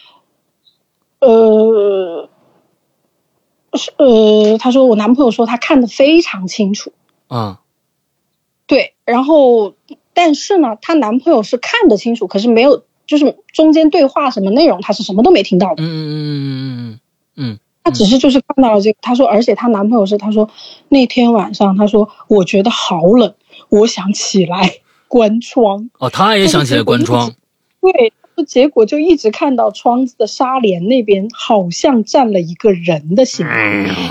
[1.20, 2.30] 呃，
[3.74, 6.94] 是呃，他说我男朋友说他看得非常清楚，
[7.28, 7.62] 啊
[8.68, 9.74] 对，然后
[10.14, 15.82] 但是呢，她男朋友是看得清楚，可是没有，就是中间对话什么内容，他是什么都没听到的。
[15.82, 17.00] 嗯嗯嗯嗯
[17.38, 20.48] 嗯她只是就是看到了这个，她说，而且她男朋友是，她说
[20.90, 23.34] 那天晚上，她说我觉得好冷，
[23.70, 24.76] 我想起来
[25.10, 25.90] 关窗。
[26.00, 27.34] 哦，他也想起来关窗，
[27.82, 28.14] 对，
[28.48, 33.46] 结果就一直看到窗子的纱帘那边好像站了一个人的形。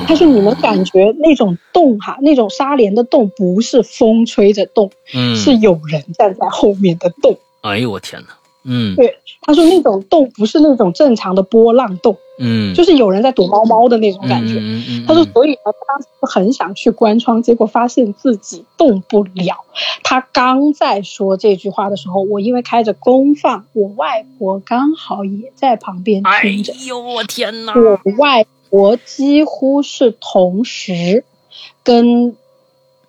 [0.07, 7.39] 他说：“你们感觉那种动哈，那种纱帘的动不是风吹着动，嗯，是有人站在后面的动。
[7.63, 8.29] 哎呦我天哪，
[8.69, 14.55] 嗯对，他说那种动不是那种正常的波浪动，嗯，就是有人在躲猫猫的那种感觉。
[14.55, 19.57] 嗯嗯嗯，他说，所以呢，他当时很想去关窗，结果发现自己动不了。
[20.03, 26.73] 他刚在说这句话的时候，我因为开着公放，我外婆刚好也在旁边哎听着。
[26.75, 31.25] 哎呦我天哪，我外婆几乎是同时
[31.83, 32.37] 跟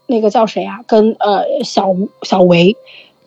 [0.07, 2.77] 那个叫谁啊，跟呃小小维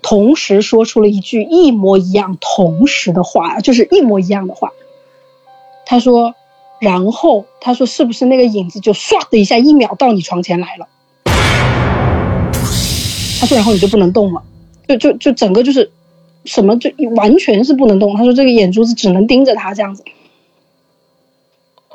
[0.03, 4.73] 同时说出了一句一模一样、同时的话，就是一模一样的话。
[5.87, 6.35] 他说，
[6.81, 10.88] 然后他说是不是那个影子就唰的一下，一秒到你床前来了？
[13.41, 14.43] 他说，然后你就不能动了，
[14.88, 15.91] 就就就整个就是
[16.45, 18.17] 什么就完全是不能动。
[18.17, 20.05] 他说这个眼珠子只能盯着他这样子。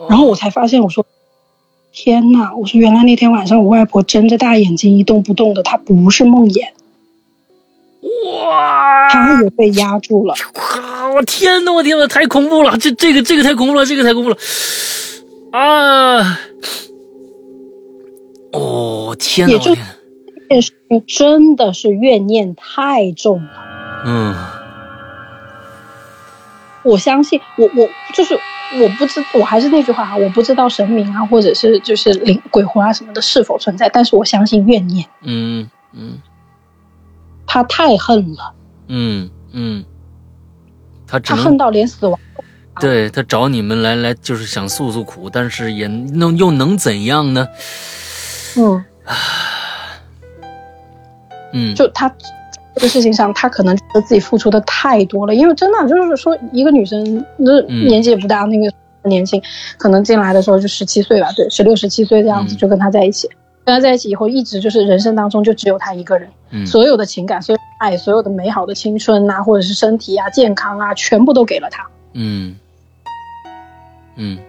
[0.08, 1.06] 然后我才发现，我说
[1.92, 6.68] 天呐，我说原来那天晚上我外婆睁着大眼睛一动不动的，她不是梦魇，
[8.42, 10.34] 哇，他也被压住了。
[10.56, 11.10] 哇！
[11.10, 12.78] 我天呐，我天呐，太恐怖了！
[12.78, 14.38] 这这个这个太恐怖了，这个太恐怖了
[15.52, 16.40] 啊！
[18.54, 19.86] 哦天呐，也就我天，
[20.50, 23.50] 件事情真的是怨念太重了。
[24.06, 24.36] 嗯
[26.84, 28.34] 我相信，我我就是
[28.80, 36.22] 我不知，我还是那句话啊，我不知道神明啊，或者是就是灵鬼魂啊什么的是否存在，但是我相信怨念，嗯嗯
[37.48, 38.54] 他太恨了，
[38.90, 39.84] 嗯嗯，
[41.08, 42.20] 他他恨到连死亡。
[42.80, 47.48] 对他找你们来来，就是想诉诉苦，但是也能又能怎样呢？
[48.56, 48.86] 嗯，
[51.54, 52.08] 嗯，就他
[52.76, 57.88] 这个事情上，他可能觉得自己付出的太多了，因为真的就是说，一个女生那嗯。
[57.88, 58.72] 年纪也不大，那个
[59.10, 59.42] 年轻，
[59.80, 62.58] 可能进来的时候就十七岁吧，对，十六十七岁这样子嗯。
[62.58, 63.28] 就跟他在一起，
[63.68, 71.86] 跟他在一起以后，一直就是人生当中就只有他一个人，嗯所有的情感、所有的爱、所有的美好的青春啊，或者是身体啊、健康啊，全部都给了他。
[72.14, 72.56] 嗯
[74.16, 74.40] 嗯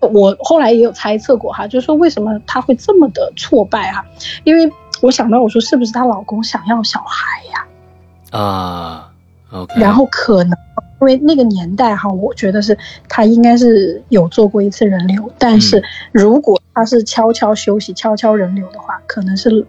[0.00, 4.04] 我后来也有猜测过哈，就是说为什么她会这么的挫败哈？
[4.42, 4.68] 因为
[5.02, 9.08] 我想到我说是不是她老公想要小孩呀、啊
[9.52, 10.58] ，OK，然后可能
[11.00, 12.76] 因为那个年代哈，我觉得是
[13.08, 15.82] 他应该是有做过一次人流，但是
[16.12, 19.66] 如果他是悄悄休息、悄悄人流的话，可能是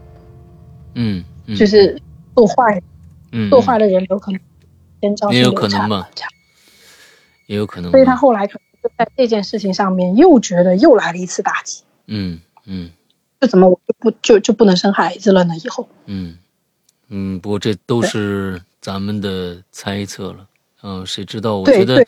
[0.96, 2.02] 嗯嗯，就是
[2.36, 2.82] 做坏
[3.32, 3.50] 嗯。
[3.50, 4.40] 做坏的人流，可能
[5.02, 6.10] 先招也有可能吧。
[7.48, 12.90] 也有可能，所以他后来可能就在这件事情上面又觉得又来了一次打击，嗯嗯。
[13.40, 15.54] 就怎么我就不就就不能生孩子了呢？
[15.63, 15.88] 以后。
[16.08, 16.38] 嗯
[17.10, 20.48] 嗯，不过这都是咱们的猜测了，
[20.84, 21.58] 嗯、谁知道？
[21.58, 22.06] 我觉得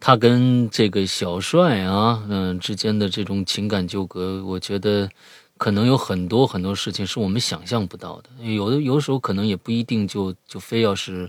[0.00, 5.08] 他跟这个小帅啊，嗯、之间的这种情感纠葛，我觉得
[5.56, 11.28] 可能有很多很多事情是我们想象不到的，有的有时候可能也不一定就就非要是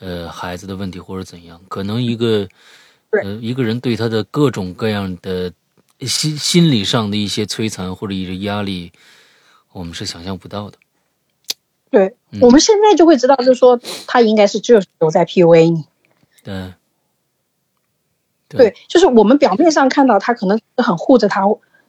[0.00, 2.48] 呃孩子的问题或者怎样，可能一个
[3.22, 5.52] 呃一个人对他的各种各样的
[6.00, 8.90] 心心理上的一些摧残或者一些压力，
[9.72, 10.76] 我们是想象不到的。
[11.90, 15.84] 对，嗯我们现在就会知道，就是说他应该是就是有在 PUA 你。
[16.44, 16.72] 对，
[18.48, 21.42] 对，就是我们表面上看到他可能是很护着他，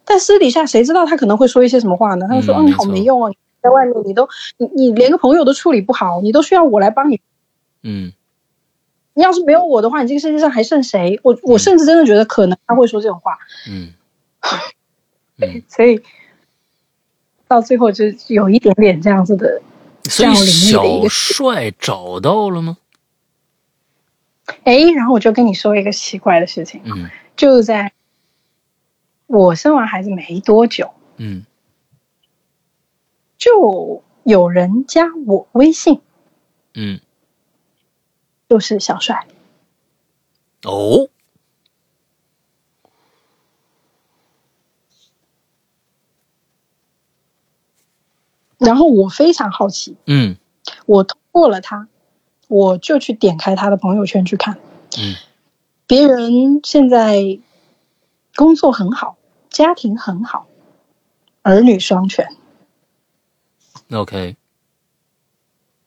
[0.04, 2.26] 但私底下谁知道他可能会说一些什么话呢？
[2.28, 7.20] 他就说：“哦，你好嗯没用哦，你在外面你都你你连个朋友都处理不好，你都需要我来帮你。
[7.82, 8.12] 嗯
[9.14, 13.92] 你要是没有我的话，你这个世界上还剩谁？”我我甚至真的觉得可能他会说这种话，嗯
[15.38, 16.00] 嗯， 所以
[17.48, 19.60] 到最后就有一点点这样子的。
[20.04, 22.78] 所以小帅找到了吗？
[24.64, 27.92] 哎，然后我就跟你说一个奇怪的事情，嗯就在
[29.26, 31.44] 我生完孩子没多久，嗯
[33.38, 36.00] 就有人加我微信，
[36.74, 37.00] 嗯。
[38.48, 39.28] 就是小帅。
[40.64, 41.08] 哦，
[48.58, 50.36] 然后我非常好奇，嗯。
[50.86, 51.88] 我通过了他，
[52.50, 54.58] 我就去点开他的朋友圈去看，
[54.98, 55.14] 嗯。
[55.86, 57.38] 别人现在
[58.34, 59.16] 工作很好，
[59.48, 60.48] 家庭很好，
[61.42, 62.36] 儿女双全
[63.92, 64.36] ，，OK，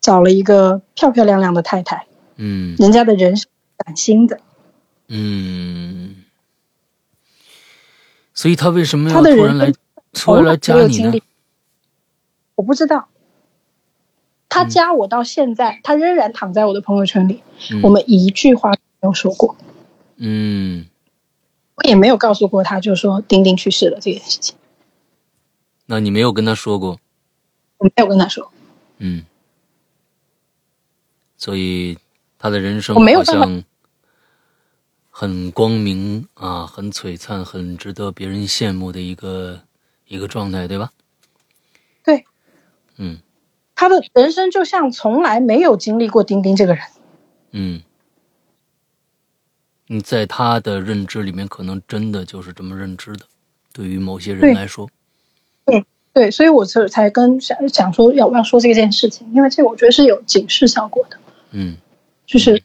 [0.00, 2.76] 找了一个漂漂亮亮的太太，嗯。
[2.78, 3.46] 人家的人是
[3.84, 4.40] 崭新的，
[5.08, 6.24] 嗯，
[8.32, 9.74] 所以他为什么要突然来生
[10.14, 11.20] 突然来加你呢？
[12.54, 13.08] 我不知道。
[14.54, 17.82] 他加我到现在，他仍然躺在我的朋友圈里，嗯。
[17.82, 19.56] 我们一句话都没有说过，
[20.16, 20.86] 嗯，
[21.74, 24.54] 我也没有告诉过他，就说丁丁去世了这件事情，
[25.86, 27.00] 那你没有跟他说过？
[27.78, 28.48] 我没有跟他说。
[28.98, 29.24] 嗯，
[31.36, 31.98] 所以
[32.38, 33.64] 他的人生好像
[35.10, 39.60] 很光明啊，很璀璨，很值得别人羡慕的一个
[40.06, 40.92] 一个状态，对吧？
[42.04, 42.24] 对，
[42.98, 43.18] 嗯
[43.74, 46.84] 他的人生就像从来没有经历过丁丁这个人。
[47.52, 47.82] 嗯，
[49.86, 53.26] 你在他的认知里面，可能真的就是这么认知的。
[53.72, 54.88] 对于某些人来说，
[56.12, 61.18] 对，所以我才才跟想想说要不要说这件事情，因为这个我觉得是有警示效果的，
[61.50, 61.76] 嗯
[62.24, 62.62] 就是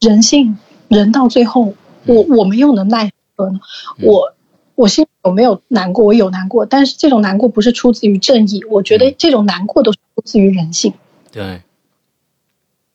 [0.00, 1.74] 人性，人到最后，
[2.04, 3.58] 我我们又能奈何呢？
[3.96, 4.34] 嗯我
[4.74, 6.04] 我心里有没有难过？
[6.04, 10.94] 我有难过，但是这种难过不是出自于正义，我觉得嗯这种难过都是出自于人性。
[11.30, 11.62] 对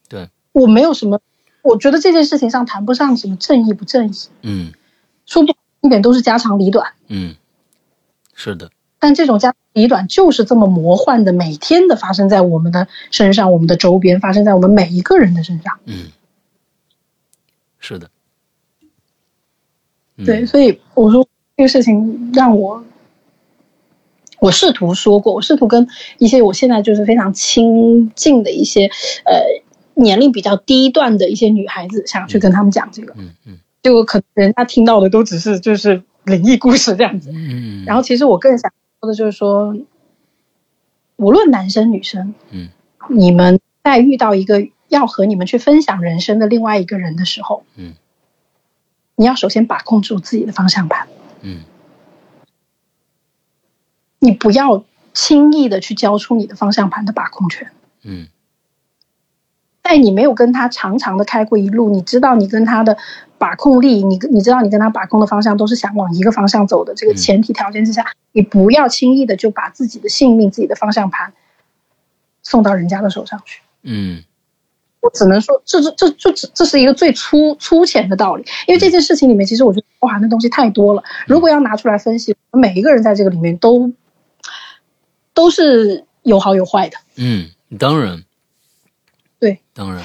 [0.07, 1.21] 对，我没有什么，
[1.61, 4.73] 我觉得这件事情上谈不上什么正义不正义，嗯
[5.25, 6.93] 说不一点都是家长里短。
[7.07, 7.35] 嗯，
[8.33, 15.79] 是的，但这种家长里短就是这么魔幻的，每天的发生在我们的身上，我们的周边，发生在我们每一个人的身上。
[15.85, 16.07] 嗯，
[17.79, 18.09] 是的，
[20.17, 21.27] 嗯对，所以我说
[21.59, 22.85] 这个事情让我，
[24.39, 28.85] 我试图说过，我试图跟一些我现在就是非常亲近的一些
[29.25, 29.61] 呃
[29.93, 37.29] 年龄比较低段的一些女孩子，想去跟他们讲这个，嗯嗯结果可能人家听到的都只是就是灵异故事这样子。
[37.33, 39.75] 嗯，然后其实我更想说的就是说，
[41.17, 42.69] 无论男生女生，嗯
[43.09, 47.95] 你们在遇到一个要和你们去分享人生的另外一个人的时候，嗯
[49.17, 51.09] 你要首先把控住自己的方向盘，
[51.41, 51.63] 嗯
[54.19, 57.71] 你不要轻易的去交出你的方向盘的把控权。
[58.03, 58.27] 嗯
[59.81, 62.95] 在你没有跟他长长的开过一路，你知道你跟他的
[63.39, 71.33] 把控力，你你知道你跟他把控的方向都是想往一个方向走的这个前提条件之下，你不要轻易的就把自己的性命、自己的方向盘
[72.43, 73.61] 送到人家的手上去。
[73.81, 74.23] 嗯
[75.01, 81.03] 我只能说，这这这这这这是一个最粗粗浅的道理，因为这件事情里面，其实我觉得包含的东西太多了。
[81.25, 83.93] 如果要拿出来分析，每一个人在这个里面都
[85.33, 86.97] 都是有好有坏的。
[87.15, 88.23] 嗯，当然，
[89.39, 90.03] 对，当然，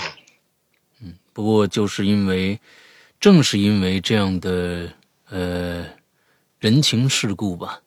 [1.02, 2.60] 嗯，不过就是因为，
[3.18, 4.88] 正是因为这样的
[5.28, 5.84] 呃
[6.60, 7.80] 人情世故吧，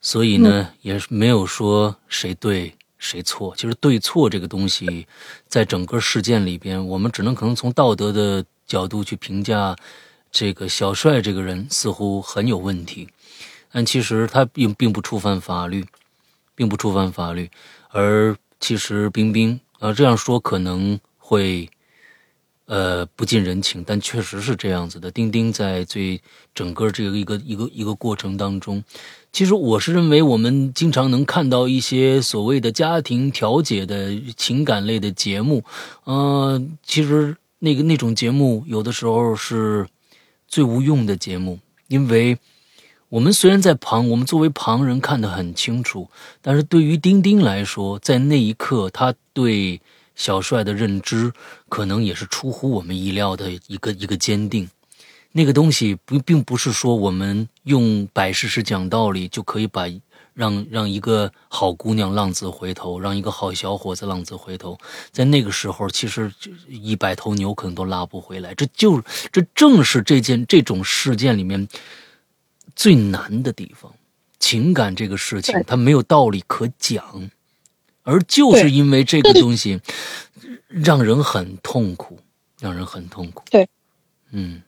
[0.00, 3.54] 所以呢，也是没有说谁对谁错。
[3.56, 5.06] 其实对错这个东西，
[5.46, 9.76] 在整个事件里边，我们只能可能从道德的角度去评价
[10.32, 13.06] 这个小帅这个人似乎很有问题，
[13.70, 15.84] 但其实他并并不触犯法律，
[16.54, 17.50] 并不触犯法律。
[17.90, 21.68] 而其实冰冰，呃，这样说可能会，
[22.66, 25.10] 呃，不近人情，但确实是这样子的。
[25.10, 26.20] 丁丁在最
[26.54, 28.82] 整个这个一个一个一个过程当中，
[29.32, 35.62] 其实我是认为，我们经常能看到一些所谓的家庭调解的情感类的节目，
[36.04, 39.86] 呃，其实那个那种节目有的时候是
[40.48, 42.38] 最无用的节目，因为。
[43.10, 46.08] 我们虽然在旁，我们作为旁人看得很清楚，
[46.42, 49.80] 但是对于丁丁来说，在那一刻，他对
[50.16, 51.32] 小帅的认知
[51.74, 54.68] 可能也是出乎我们意料的一个一个坚定。
[55.32, 59.86] 那个东西不并不是说我们用摆事实讲道理就可以把
[60.34, 64.78] 让让一个好姑娘浪子回头，让一个好小伙子浪子回头。
[65.10, 66.32] 在那个时候，其实
[66.68, 68.54] 一百头牛可能都拉不回来。
[68.54, 69.02] 这就
[69.32, 71.66] 这正是这件这种事件里面。
[72.76, 73.92] 最难的地方，
[74.38, 77.30] 情感这个事情，它没有道理可讲，
[78.02, 79.80] 而就是因为这个东西，
[80.82, 82.16] 让人很痛苦，
[82.60, 83.44] 让人很痛苦。
[83.50, 83.68] 对，
[84.32, 84.62] 嗯，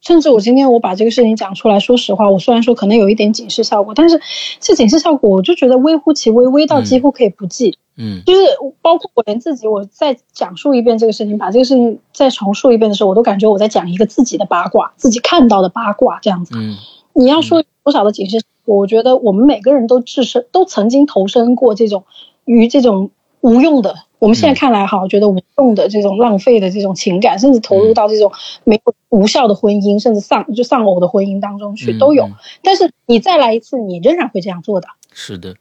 [0.00, 4.20] 甚至我今天我把这个事情讲出来，说实话，我虽然说可能有一点警示效果，但是
[4.60, 7.78] 这警示效果，我就觉得微乎其微，微到几乎可以不计。
[8.00, 8.40] 嗯就是
[8.80, 16.54] 包括我连自己，我再讲述一遍这个事情，把这个事情再重述一遍的时候，我都感觉我在讲一个自己的八卦，自己看到的八卦这样子。
[16.56, 16.76] 嗯
[17.12, 22.04] 你要说多少的警示，我觉得我们每个人都置身，都曾经投身过这种
[22.44, 23.10] 于这种
[23.40, 28.32] 无用的，我们现在看来哈，觉得无用的这种浪费的这种情感，甚至投入到这种
[28.64, 32.24] 没有无效的婚姻，甚至丧就丧偶的婚姻当中去嗯都有。
[32.24, 32.32] 嗯。
[32.62, 35.54] 但是你再来一次，你仍然会这样做的，是的，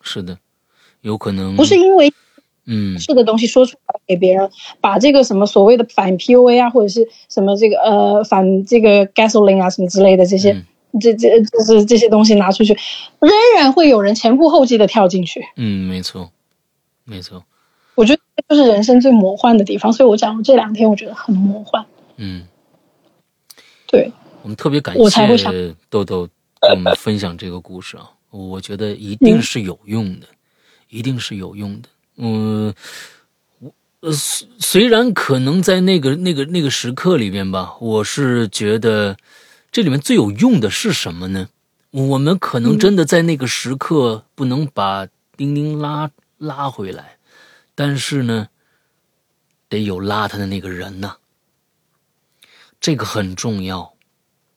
[0.00, 0.38] 是的，
[1.00, 2.12] 有可能不是因为
[2.66, 2.98] 嗯。
[2.98, 4.50] 是的东西说出来给别人，
[4.80, 10.52] 把这个什么所谓的反 PUA 啊，或者是什么这个呃反这个 gasoline 啊什么之类的这些。
[10.52, 10.64] 嗯。
[11.00, 12.76] 这这就是这些东西拿出去，
[13.20, 15.40] 仍然会有人前赴后继的跳进去。
[15.54, 16.32] 嗯，没错，
[17.10, 17.44] 没错，
[17.96, 21.84] 我觉得这就是人生最魔幻的地方，所以我讲我这两天我觉得很魔幻。
[22.18, 22.46] 嗯，
[23.88, 26.28] 对，我们特别感谢豆豆
[26.60, 30.28] 跟我们分享这个故事啊，我觉得一定是有用的，
[30.88, 31.88] 一定是有用的。
[32.18, 32.72] 嗯，
[33.58, 39.16] 我呃虽虽然可能在那个那个那个时刻里面吧，我是觉得
[39.72, 41.48] 这里面最有用的是什么呢？
[41.90, 46.08] 我们可能真的在那个时刻不能把丁丁拉
[46.40, 47.18] 拉回来，
[47.74, 48.48] 但是呢，
[49.68, 51.18] 得有拉他的那个人呐、
[52.80, 53.92] 这个很重要，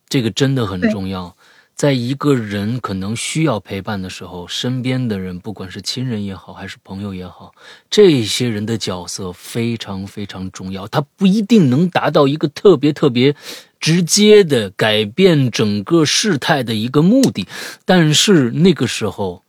[0.08, 1.36] 这个真的很重要。
[1.76, 7.54] 在一个人可能需要陪伴的时候，身边的人，不管是亲人也好，还是朋友也好，
[7.90, 10.88] 这些人的角色非常非常重要。
[10.88, 13.36] 他不一定能达到一个特别特别
[13.80, 17.46] 直接的改变整个事态的一个目的，
[17.84, 19.43] 但是那个时候，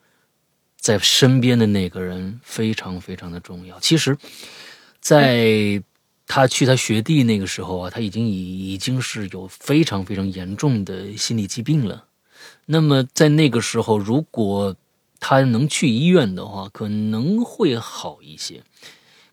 [0.84, 3.80] 在身边的那个人非常非常的重要。
[3.80, 4.14] 其实，
[5.00, 5.82] 在
[6.26, 12.04] 他去他学弟那个时候啊，他已经已已经是有非常非常严重的心理疾病了。
[12.66, 14.76] 那么在那个时候，如果
[15.18, 18.62] 他能去医院的话，可能会好一些，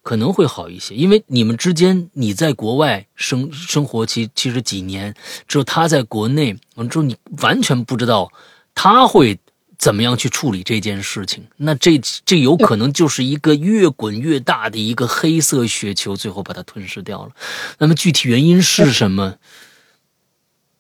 [0.01, 0.95] 可能会好一些。
[0.95, 5.13] 因为你们之间，你在国外生生活其其实几年，
[5.49, 8.31] 只有他在国内，完之后你完全不知道
[8.73, 9.37] 他会
[9.81, 11.43] 怎么样去处理这件事情。
[11.57, 17.31] 那这这有可能就是一个越滚越大的一个黑色雪球，最后把它吞噬掉了。
[17.79, 19.37] 那么具体原因是什么？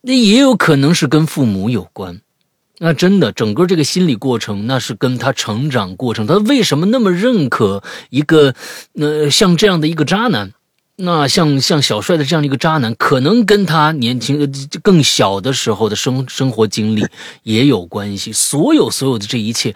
[0.01, 2.21] 那也有可能是跟父母有关。
[2.77, 8.53] 那真的，整个这个心理过程，那是跟他成长过程，他为什么那么认可一个，
[8.93, 10.53] 呃，像这样的一个渣男？
[11.03, 14.47] 那像像小帅的这样的一个渣男，可能跟他年轻呃
[14.83, 17.05] 更小的时候的生生活经历
[17.43, 18.31] 也有关系。
[18.31, 19.75] 所有所有的这一切，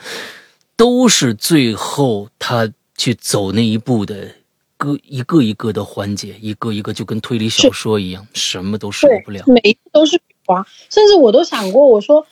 [0.75, 4.29] 都是最后他去走那一步的
[4.77, 9.43] 个一个一个的环节，一个一个就跟推理小说一样，什么都少不了，。
[9.47, 12.27] 每一次都是花，甚至我都想过，我说，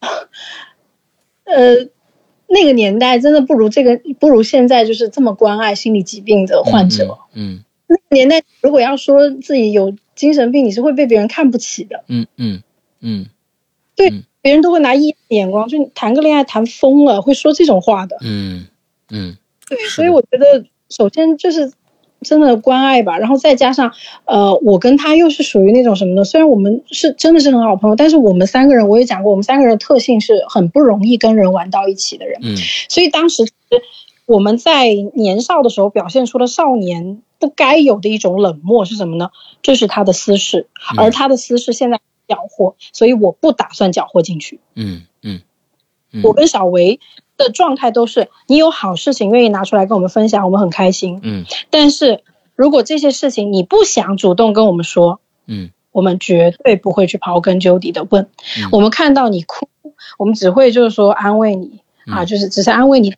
[1.44, 1.76] 呃，
[2.46, 7.18] 那个年代真的不如这个，不如现在就是这么关爱心理疾病的患者。
[7.32, 12.62] 嗯那个年代如果要说自己有精神病，你是会被别人看不起的，嗯嗯
[13.00, 13.26] 嗯。
[13.96, 14.24] 对，嗯。
[14.40, 18.16] 别人都会拿异样的眼光，就你谈个恋爱谈疯了，会说这种话的。
[18.22, 18.66] 嗯
[19.10, 19.36] 嗯
[19.68, 21.72] 对，所以我觉得首先就是
[22.22, 23.92] 真的关爱吧，然后再加上
[24.26, 26.24] 呃，我跟他又是属于那种什么呢？
[26.24, 32.56] 虽然我们是真的是很好朋友，但是我们三个人我也讲过，我们三个人的特性是很不容易跟人玩到一起的人，嗯。
[32.88, 33.82] 所以当时其实
[34.24, 39.30] 我们在年少的时候表现出了少年不该有的一种冷漠是什么呢？
[39.62, 44.60] 这是他的私事，嗯而他的私事现在搅和，所以我不打算搅和进去。
[44.74, 45.40] 嗯嗯
[46.12, 47.00] 嗯，我跟小维
[47.36, 51.20] 的状态都是，你有好事情愿意拿出来跟我们分享，我们很开心。
[51.22, 52.22] 嗯但是
[52.56, 58.28] 如果这些事情你不想主动跟我们说，嗯我们绝对不会去刨根究底的问。
[58.58, 59.68] 嗯我们看到你哭，
[60.18, 63.14] 我们只会就是说安慰你、啊，嗯就是只是安慰你，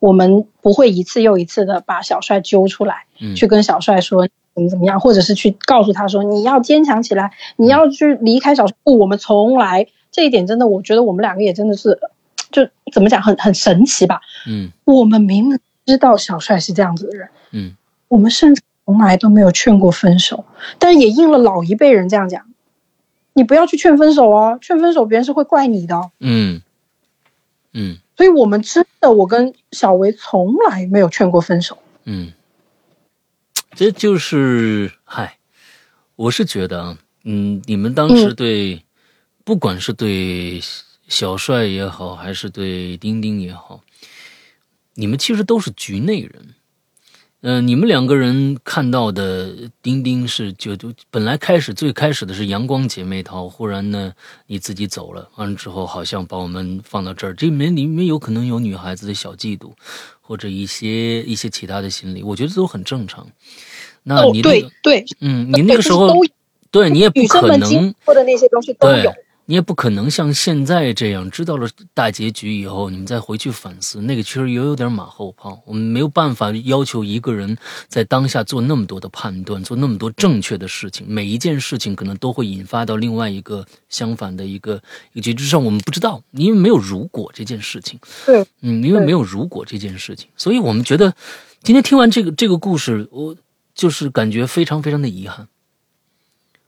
[0.00, 8.76] 我们不会一次又一次的把小帅揪出来，嗯去跟小帅说怎么怎么样，或者是去告诉他说你要坚强起来，你要去离开小帅。
[8.82, 11.98] 不，我们从来这一点真的，我觉得我们两个也真的是，
[12.50, 14.20] 就怎么讲，很很神奇吧。
[14.46, 17.76] 嗯我们明明知道小帅是这样子的人，嗯
[18.08, 20.44] 我们甚至从来都没有劝过分手，
[20.78, 22.46] 但也应了老一辈人这样讲，
[23.34, 26.10] 你不要去劝分手哦，劝分手别人是会怪你的哦。
[26.20, 26.62] 嗯
[27.74, 31.78] 嗯所以我们真的，我跟小维从来没有劝过分手。
[32.02, 32.32] 嗯，
[33.76, 35.38] 这就是嗨，
[36.16, 38.84] 我是觉得啊，嗯，你们当时对，
[39.44, 40.60] 不管是对
[41.06, 43.82] 小帅也好，还是对丁丁也好，
[44.94, 46.56] 你们其实都是局内人。
[47.40, 54.12] 嗯，你们两个人看到的丁丁是就就本来开始最开始的是阳光姐妹淘，忽然呢
[54.48, 59.70] 你自己走了，完了之后好像把我们放到这儿，这里面里面有可能有女孩子的小嫉妒，
[60.20, 63.24] 或者一些一些其他的心理，我觉得都很正常。
[64.02, 66.12] 那你那个对，嗯，你那个时候
[66.72, 69.12] 对你也不可能或者那些东西都有。
[69.50, 75.58] 你也不可能像现在这样知道了大结局以后，你们再回去反思，那个其实也有点马后炮。
[75.64, 77.56] 我们没有办法要求一个人
[77.88, 81.06] 在当下做那么多的判断，做那么多正确的事情。
[81.08, 84.82] 每一件事情可能都会引发到另外一个相反的一个
[85.14, 87.98] 一个结局上，我们不知道，因为没有如果这件事情。
[88.26, 91.14] 对，嗯，因为没有如果这件事情，所以我们觉得
[91.62, 93.34] 今天听完这个这个故事，我
[93.74, 95.48] 就是感觉非常非常的遗憾。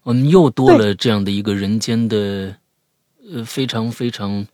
[0.02, 2.56] 我们又多了这样的一个人间的。
[3.32, 4.46] 呃，非常非常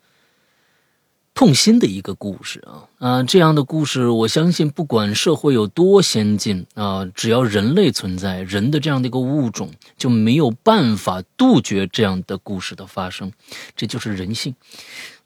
[1.33, 3.23] 痛心的一个故事啊啊！
[3.23, 13.33] 这样的故事，我相信不管社会有多先进啊，只要人类存在，人的这样的一个物种就没有办法杜绝这样的故事的发生。
[13.75, 14.55] 这就是人性，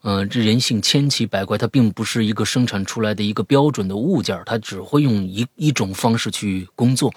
[0.03, 7.13] 嗯，这人性千奇百怪，它并不是一个生产出来的一个标准的物件，它只会用一一种方式去工作，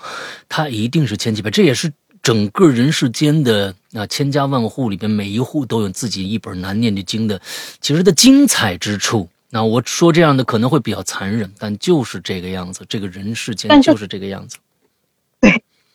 [0.49, 1.93] 它一定是千奇百，这也是。
[2.25, 7.39] 整个人世间的啊，千家万户里边，每一户都有自己一本难念的经的，
[7.83, 9.29] 其实的精彩之处。
[9.51, 14.57] 那我说这样的可能会比较残忍，但就是这个样子，这个人世间就是这个样子。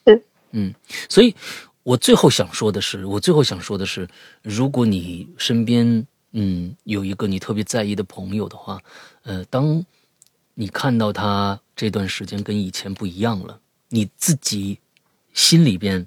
[0.06, 0.22] 对，
[0.52, 0.72] 嗯，
[1.10, 1.36] 所以
[1.82, 4.08] 我最后想说的是，我最后想说的是，
[4.44, 8.80] 如果你身边嗯有一个你特别在意的朋友的话，
[9.24, 9.84] 呃，当
[10.54, 13.60] 你看到他这段时间跟以前不一样了，
[13.90, 14.78] 你自己。
[15.32, 16.06] 心里边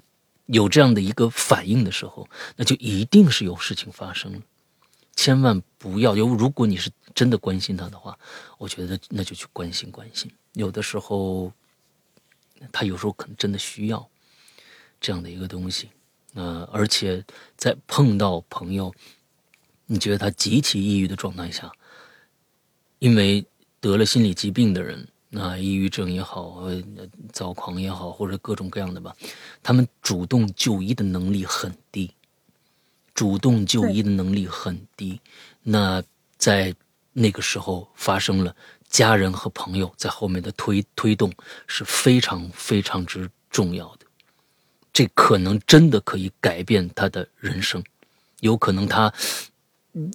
[0.53, 4.39] 有这样的一个反应的时候，那就一定是有事情发生了。
[5.15, 8.17] 千万不要有，如果你是真的关心他的话，
[8.59, 10.31] 我觉得那就去关心关心。
[10.53, 11.51] 有的时候，
[12.71, 14.07] 他有时候可能真的需要
[15.01, 15.89] 这样的一个东西。
[16.35, 17.25] 呃，而且
[17.57, 18.93] 在碰到朋友，
[19.87, 21.71] 你觉得他极其抑郁的状态下，
[22.99, 23.43] 因为
[23.79, 25.07] 得了心理疾病的人。
[25.35, 26.79] 那抑郁症也好，呃，
[27.31, 29.15] 躁狂也好，或者各种各样的吧，
[29.63, 32.13] 他们主动就医的能力很低，
[33.15, 35.19] 主动就医的能力很低。
[35.63, 36.03] 那
[36.37, 36.75] 在
[37.13, 38.55] 那个时候发生了，
[38.89, 41.33] 家人和朋友在后面的推推动
[41.65, 44.05] 是非常非常之重要的。
[44.93, 47.83] 这可能真的可以改变他的人生，
[48.41, 49.11] 有可能他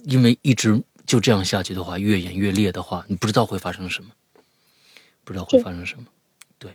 [0.05, 4.09] 因为一直就这样下去的话，越演越烈的话，你不知道会发生什么。
[5.29, 6.05] 不知道会发生什么，
[6.57, 6.71] 对，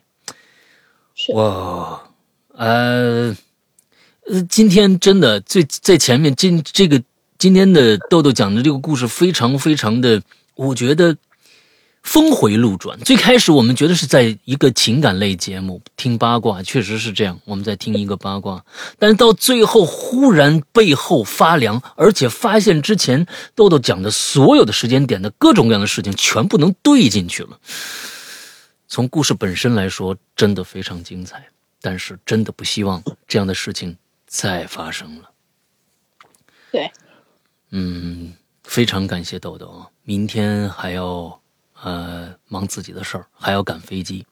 [1.35, 2.01] 哇，
[2.53, 3.37] 呃，
[4.31, 7.03] 呃，今天真的最在前面，今这个
[7.37, 10.23] 今天的豆豆讲的这个故事非常非常的，
[10.55, 11.17] 我觉得
[12.05, 12.97] 峰回路转。
[13.01, 18.65] 最开始我们觉得是在一个情感类节目听八卦，确实是这样，我们在听一个八卦，
[19.01, 23.27] 但是到最后忽然背后发凉，而且发现之前
[23.57, 27.59] 豆豆讲的所有的时间点的各种各样的事情全部能对进去了。
[28.95, 31.45] 从故事本身来说，真的非常精彩，
[31.81, 35.31] 但是真的不希望这样的事情再发生了。
[36.71, 36.89] 对，
[37.73, 38.33] 嗯，
[38.63, 39.91] 非常感谢豆豆啊！
[40.05, 41.41] 明天还要
[41.83, 44.25] 呃忙自己的事儿，还要赶飞机，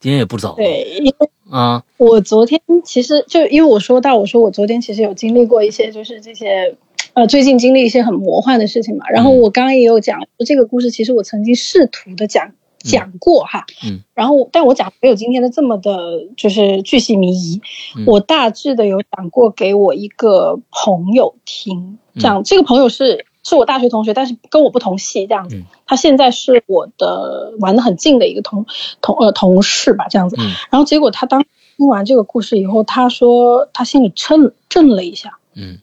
[0.00, 0.56] 今天也不早了。
[0.56, 6.76] 对，因为啊，我昨天其实就因为我说到，我说我昨天其实有经历过一些，就是这些
[7.12, 9.08] 呃最近经历一些很魔幻的事情嘛。
[9.10, 12.54] 然后我刚刚也有讲这个故事，其实我曾经试图的讲。
[12.84, 17.62] 讲过哈，嗯，然后但我讲没有今天的这么的，就是巨细靡遗。
[18.06, 25.62] 我大致的有讲过给我一个朋友听，讲这个朋友是是我大学同学，但是跟我不同系这样子。
[25.86, 28.66] 他现在是我的玩的很近的一个同
[29.00, 30.36] 同呃同事吧，这样子。
[30.70, 31.42] 然后结果他当
[31.76, 35.78] 听完这个故事以后，他说他心里震震了一下，嗯，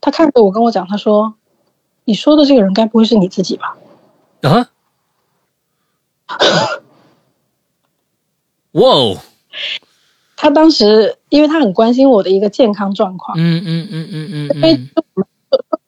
[0.00, 1.34] 他看着我跟我讲，他说
[2.04, 3.76] ：“你说的这个人该不会是你自己吧？”
[4.42, 4.71] 啊。
[8.72, 9.16] 哇哦！
[10.36, 13.36] 他当时，因为他很关心我的一个健康状况。
[13.38, 14.56] 嗯嗯嗯嗯嗯。
[14.56, 15.24] 因为说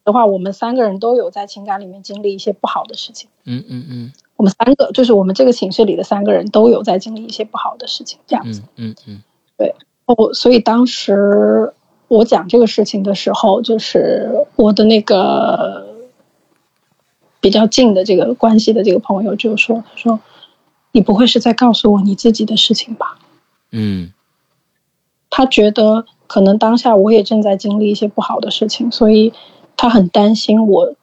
[0.05, 3.27] 实话，我们三个人都有在情感里面经历一些不好的事情。
[3.45, 4.13] 嗯嗯嗯。
[4.37, 8.61] 我们三个，就是我们这个寝室里的三个人都有在经历一些不好的事情，这样子。
[8.75, 9.23] 嗯嗯嗯。
[9.57, 9.73] 对
[10.05, 11.73] 哦，所以当时
[12.07, 15.87] 我讲这个事情的时候，就是我的那个
[17.41, 20.19] 比较近的这个关系的这个朋友就说：“他说。”
[20.95, 23.19] 你不会是在告诉我你自己的事情吧？
[23.71, 24.13] 嗯，
[25.29, 29.33] 他觉得可能当下我也正在经历一些不好的事情，所以
[29.75, 30.95] 他很担心我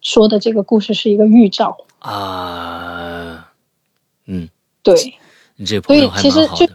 [0.00, 3.52] 说的这个故事是一个预兆啊。
[4.24, 4.48] 嗯，
[4.82, 5.18] 对。
[5.56, 6.68] 你这朋友还蛮好的。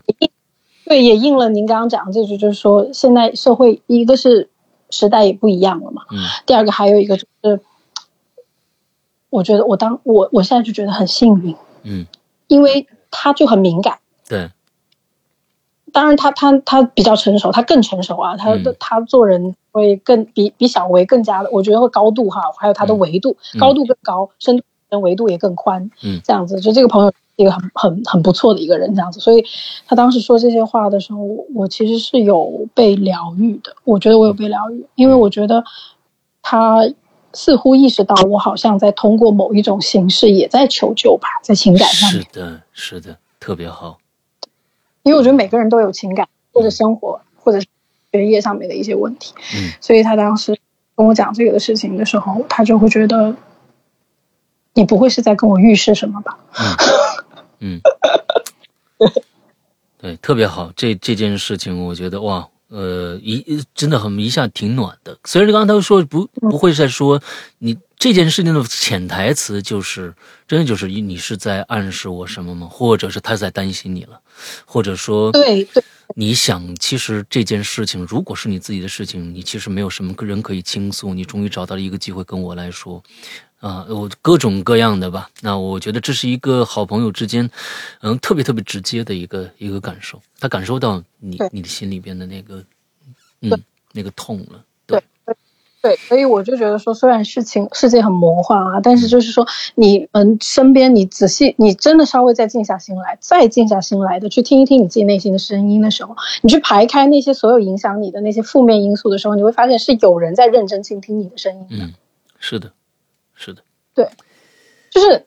[0.86, 4.52] 对，也应了您刚刚讲的这句，就是说现在社会一个是
[4.92, 7.60] 时代也不一样了嘛，嗯，第二个还有一个就是，
[9.32, 12.06] 我觉得我当我我现在就觉得很幸运，嗯，
[12.52, 13.98] 因为他就很敏感，
[14.28, 14.50] 对，
[15.94, 26.60] 当然他他他比较成熟，他更成熟啊，他的他做人会更比比小维更加的，我觉得会高度哈，还有他的维度高度更高，深度跟维度也更宽，嗯，这样子。
[26.60, 27.12] 就这个朋友。
[27.38, 29.44] 一个很很很不错的一个人，这样子，所以
[29.88, 31.24] 他当时说这些话的时候，
[31.56, 33.74] 我其实是有被疗愈的。
[33.84, 35.64] 我觉得我有被疗愈，因为我觉得
[36.44, 36.84] 他
[37.34, 42.24] 似乎意识到我好像在通过某一种形式也在求救吧，在情感上面。
[42.24, 43.98] 是的，是的，特别好。
[45.04, 47.60] 因为我觉得每个人都有情感，或者生活，或者
[48.12, 49.34] 学业上面的一些问题。
[49.56, 50.58] 嗯，所以他当时
[50.96, 53.36] 跟我讲这个的事情的时候，他就会觉得
[54.74, 56.38] 你不会是在跟我预示什么吧？
[57.60, 57.82] 嗯，
[59.98, 60.72] 对，特别好。
[60.76, 65.18] 这这件事情，我觉得哇，呃，一真的很一下挺暖的。
[65.26, 67.22] 虽然刚刚他说不不会再说
[67.58, 70.14] 你这件事情的潜台词，就是
[70.48, 72.66] 真的就是你是在暗示我什么吗？
[72.72, 74.22] 或者是他在担心你了？
[74.66, 75.84] 或者说，对对，
[76.16, 83.04] 你想，其实这件事情如果是你自己的事情，你其实没有什么人可以倾诉，你终于找到了一个机会跟我来说。
[83.62, 85.30] 啊，我各种各样的吧。
[85.40, 87.50] 那我觉得这是一个好朋友之间，
[88.02, 90.20] 嗯，特别特别直接的一个一个感受。
[90.40, 92.64] 他感受到你你的心里边的那个，
[93.42, 93.52] 嗯，
[93.94, 94.64] 那个痛了。
[94.88, 95.00] 对
[95.84, 111.86] 对，所以我就觉得说，虽然事情世界很魔幻啊，但是就是说，你嗯身边你仔细，你真的稍微再静下心来，再静下心来的去听一听你自己内心的声音的时候，你去排开那些所有影响你的那些负面因素的时候，你会发现是有人在认真倾听你的声音的。
[111.86, 111.94] 嗯，
[112.40, 112.72] 是的。
[113.42, 113.64] 是的，
[113.96, 114.08] 对，
[114.92, 115.26] 就是，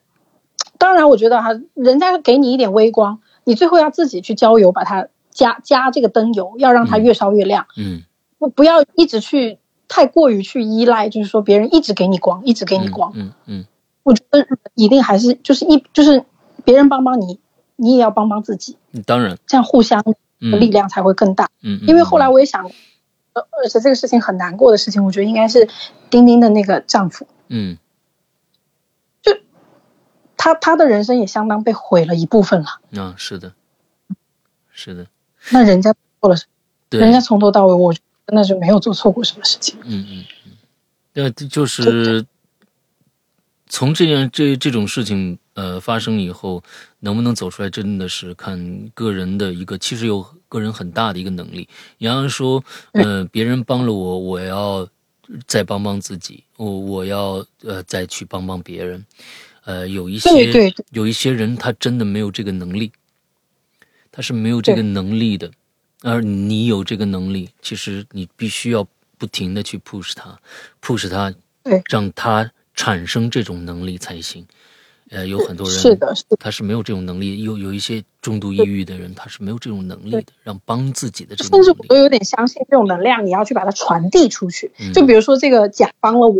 [0.77, 7.67] 当然，我觉得哈，人家给你一点微光，你最后要自己去浇油，把它加加这个灯油，要让它越烧越亮。
[7.77, 8.03] 嗯，
[8.39, 9.59] 不不要一直去
[9.89, 13.11] 太过于去依赖，就是说别人一直给你光，一直给你光。
[13.15, 13.65] 嗯嗯，
[14.03, 16.23] 我觉得一定还是就是一就是
[16.63, 17.41] 别人帮帮你，
[17.75, 18.77] 你也要帮帮自己。
[19.05, 21.49] 当然，这样互相的力量才会更大。
[21.61, 22.63] 嗯，因为后来我也想，
[23.33, 25.67] 呃，而且这个事情很难过的事情，我觉得应该是
[26.09, 27.27] 丁丁的那个丈夫。
[27.49, 27.77] 嗯。
[30.45, 33.01] 他他的人生也相当被毁了一部分了。
[33.01, 33.51] 啊，是的，
[34.71, 35.07] 是的。
[35.49, 35.91] 那人家
[36.21, 36.45] 做了什
[36.91, 36.99] 么？
[36.99, 37.91] 人家从头到尾，我
[38.27, 39.75] 那就没有做错过什么事情。
[39.83, 40.51] 嗯嗯嗯。
[41.13, 42.23] 那就是
[43.67, 46.63] 从这件这这种事情呃发生以后，
[46.99, 51.67] 能不能走出来，真的是看个人的一个，其实有个人很大的一个能力。
[51.97, 54.87] 洋洋说，呃，别人帮了我，我要
[55.47, 59.03] 再帮帮自己，我我要呃再去帮帮别人。
[59.65, 60.29] 呃，有一些
[60.91, 62.91] 有一些人，他真的没有这个能力，
[64.11, 65.49] 他是没有这个能力的，
[66.03, 68.87] 而你有这个能力，其实你必须要
[69.17, 70.39] 不停的去 push 他
[70.83, 71.33] ，push 他，
[71.89, 74.45] 让他产生这种能力才行。
[75.09, 81.57] 呃，有很多人是的，他是没有这种能力，有有一些重度抑郁的人，他是没有这种能力的，让帮自己的这种。
[81.57, 84.71] 甚至我都有点相信这种能量，你要去把它传递出去。
[84.93, 86.39] 就比如说这个甲帮了我，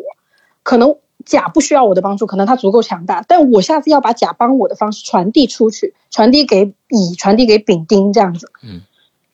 [0.61, 0.95] 可能。
[1.25, 8.51] 甲不需要我的帮助，可能他足够强大，但我下次要把甲帮我的方式传递出去，传递给乙，传递给丙丁，这样子。
[8.63, 8.81] 嗯，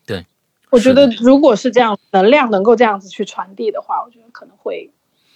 [0.05, 0.25] 对，
[0.69, 4.89] 我觉得如果是这样，能量能够这样子去传递的话，我觉得可能会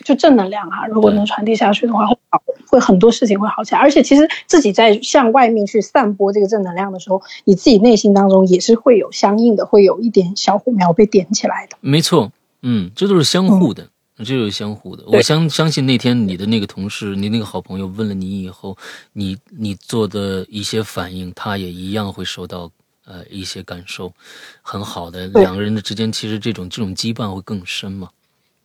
[0.03, 3.79] 就正能量啊，如果能传递下去的话，会好，会很多事情会好起来。
[3.81, 11.77] 而且其实自己在向外面去散播这个正能量的时候，你自己内心当中也是会有相应的，会有一点小火苗被点起来的。
[11.81, 12.31] 没错，
[12.61, 13.87] 嗯，这都是相互的。
[14.17, 18.77] 这就是相互的，我相相信那天你的那个同事，你那个好朋友问了你以后，
[19.11, 22.71] 你你做的一些反应，他也一样会受到
[23.05, 24.13] 呃一些感受，
[24.61, 25.27] 很好的。
[25.27, 28.09] 两个人的之间，其实这种这种羁绊会更深嘛，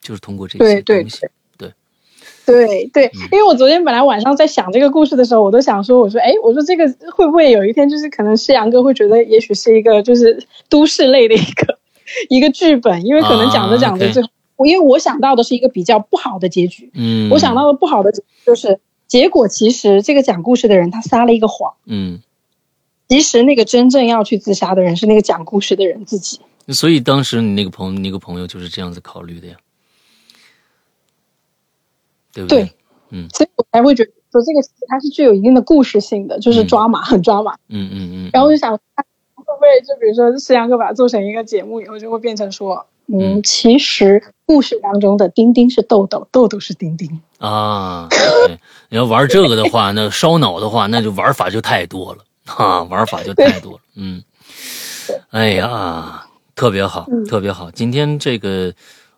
[0.00, 1.26] 就是通过这些东西，
[1.58, 1.72] 对。
[2.46, 2.86] 对。
[2.92, 11.78] 对，因为我昨天本来晚上在想这个故事的时候，我都想说，我说哎，我说这个会不会有一天就是可能世阳哥会觉得，也许是一个就是都市类的一个
[12.28, 14.28] 一个剧本，因为可能讲着讲着最后。
[14.66, 18.12] 因为我想到的是一个比较不好的结局，嗯，我想到的不好的
[18.44, 22.20] 就是结果，其实这个讲故事的人他撒了一个谎，嗯，
[23.08, 26.40] 其实那个真正要去自杀的人是那个讲故事的人自己。
[26.68, 29.56] 所以当时你那个朋友，那个朋友就是这样子考虑的呀，
[32.32, 32.64] 对不对？
[32.64, 32.72] 对，
[33.10, 38.30] 嗯，所以我才会觉得说这个它是具有一定的故事性的，就是抓马，很抓马，嗯嗯嗯。
[38.32, 38.80] 然后我就想，会
[39.34, 42.86] 不会就比如说石阳哥把它做成一个节目以后，就会变成说。
[43.12, 48.06] 嗯，其实故事当中的丁丁是豆豆，豆豆是丁丁啊。
[48.10, 48.58] 对，
[48.88, 52.24] 你要玩这个的话，那烧脑的话，那就玩法就太多了。
[52.46, 53.80] 啊，玩法就太多了。
[53.94, 54.22] 嗯，
[55.30, 57.70] 哎呀，特别好，特别好。
[57.70, 58.72] 今天这个，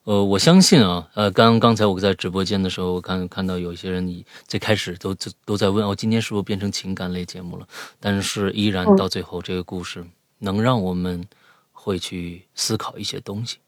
[0.05, 7.67] 呃，我相信啊，呃，刚刚才我在直播间的时候，我看看到有些人你最开始都都都在问，哦，今天是不是变成情感类节目了？
[8.01, 10.05] 但是依然到最后，这个故事
[10.39, 11.25] 能让我们
[11.73, 13.59] 会去思考一些东西。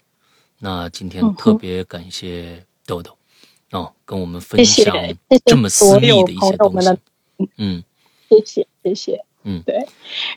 [0.59, 3.17] 那今天特别感谢豆豆。
[3.71, 4.95] 哦，跟我们分享
[5.47, 6.97] 这么私密的一些东西，
[7.57, 7.83] 嗯，
[8.31, 9.75] 谢谢谢谢，嗯，对，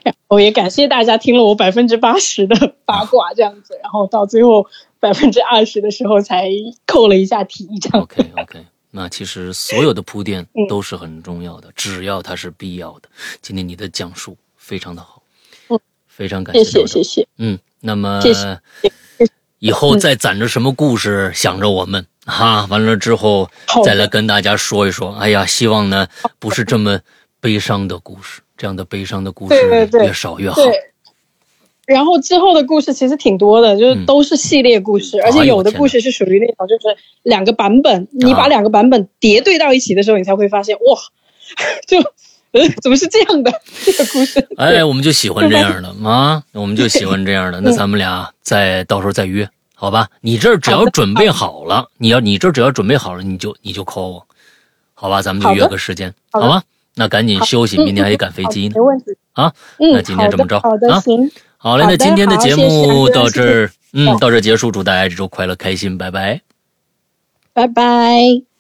[0.03, 4.65] 然后也感谢大家听了我百分之八十的八卦这样子，然后到最后
[4.99, 6.49] 百分之二十的时候才
[6.87, 8.01] 扣了一下题，这样。
[8.01, 13.09] OK OK，那其实所有的铺垫都是很重要的，只要它是必要的。
[13.43, 15.21] 今天你的讲述非常的好，
[15.69, 18.59] 嗯，非常感谢谢谢谢，嗯，那么谢谢，
[19.59, 22.05] 以后再攒着什么故事想着我们。
[22.25, 23.49] 哈，完了之后
[23.85, 25.13] 再来跟大家说一说。
[25.15, 26.07] 哎呀，希望呢
[26.39, 26.99] 不是这么
[27.39, 29.55] 悲伤的故事，这样的悲伤的故事
[29.93, 30.55] 越少越好。
[30.55, 30.73] 对。
[31.85, 40.99] 然后之后的故事其实挺多的，就是都是系列故事，而且有的故事是属于那种就是两个版本，你把两个版本叠对到一起的时候，你才会发现哇，
[41.87, 41.97] 就
[42.51, 43.51] 呃 怎么是这样的？
[43.83, 44.47] 这个故事？
[44.57, 47.59] 哎，我们就喜欢这样的啊，我们就喜欢这样的。
[47.65, 49.47] 那咱们俩再到时候再约。
[49.79, 54.27] 好吧，你这只要准备好了，你要你这只要准备好了，你就你就 call 我，
[54.95, 56.63] 好吧，咱们就约个时间，好吧？
[56.95, 58.73] 那赶紧休息，明天还得赶飞机呢。
[58.75, 59.05] 没问题。
[59.33, 66.41] 啊，那今天这么着，好的，行，好嘞，那今天的节目到这儿，嗯，到这结束，祝大家这周快乐开心，拜拜，
[67.53, 68.56] 拜拜。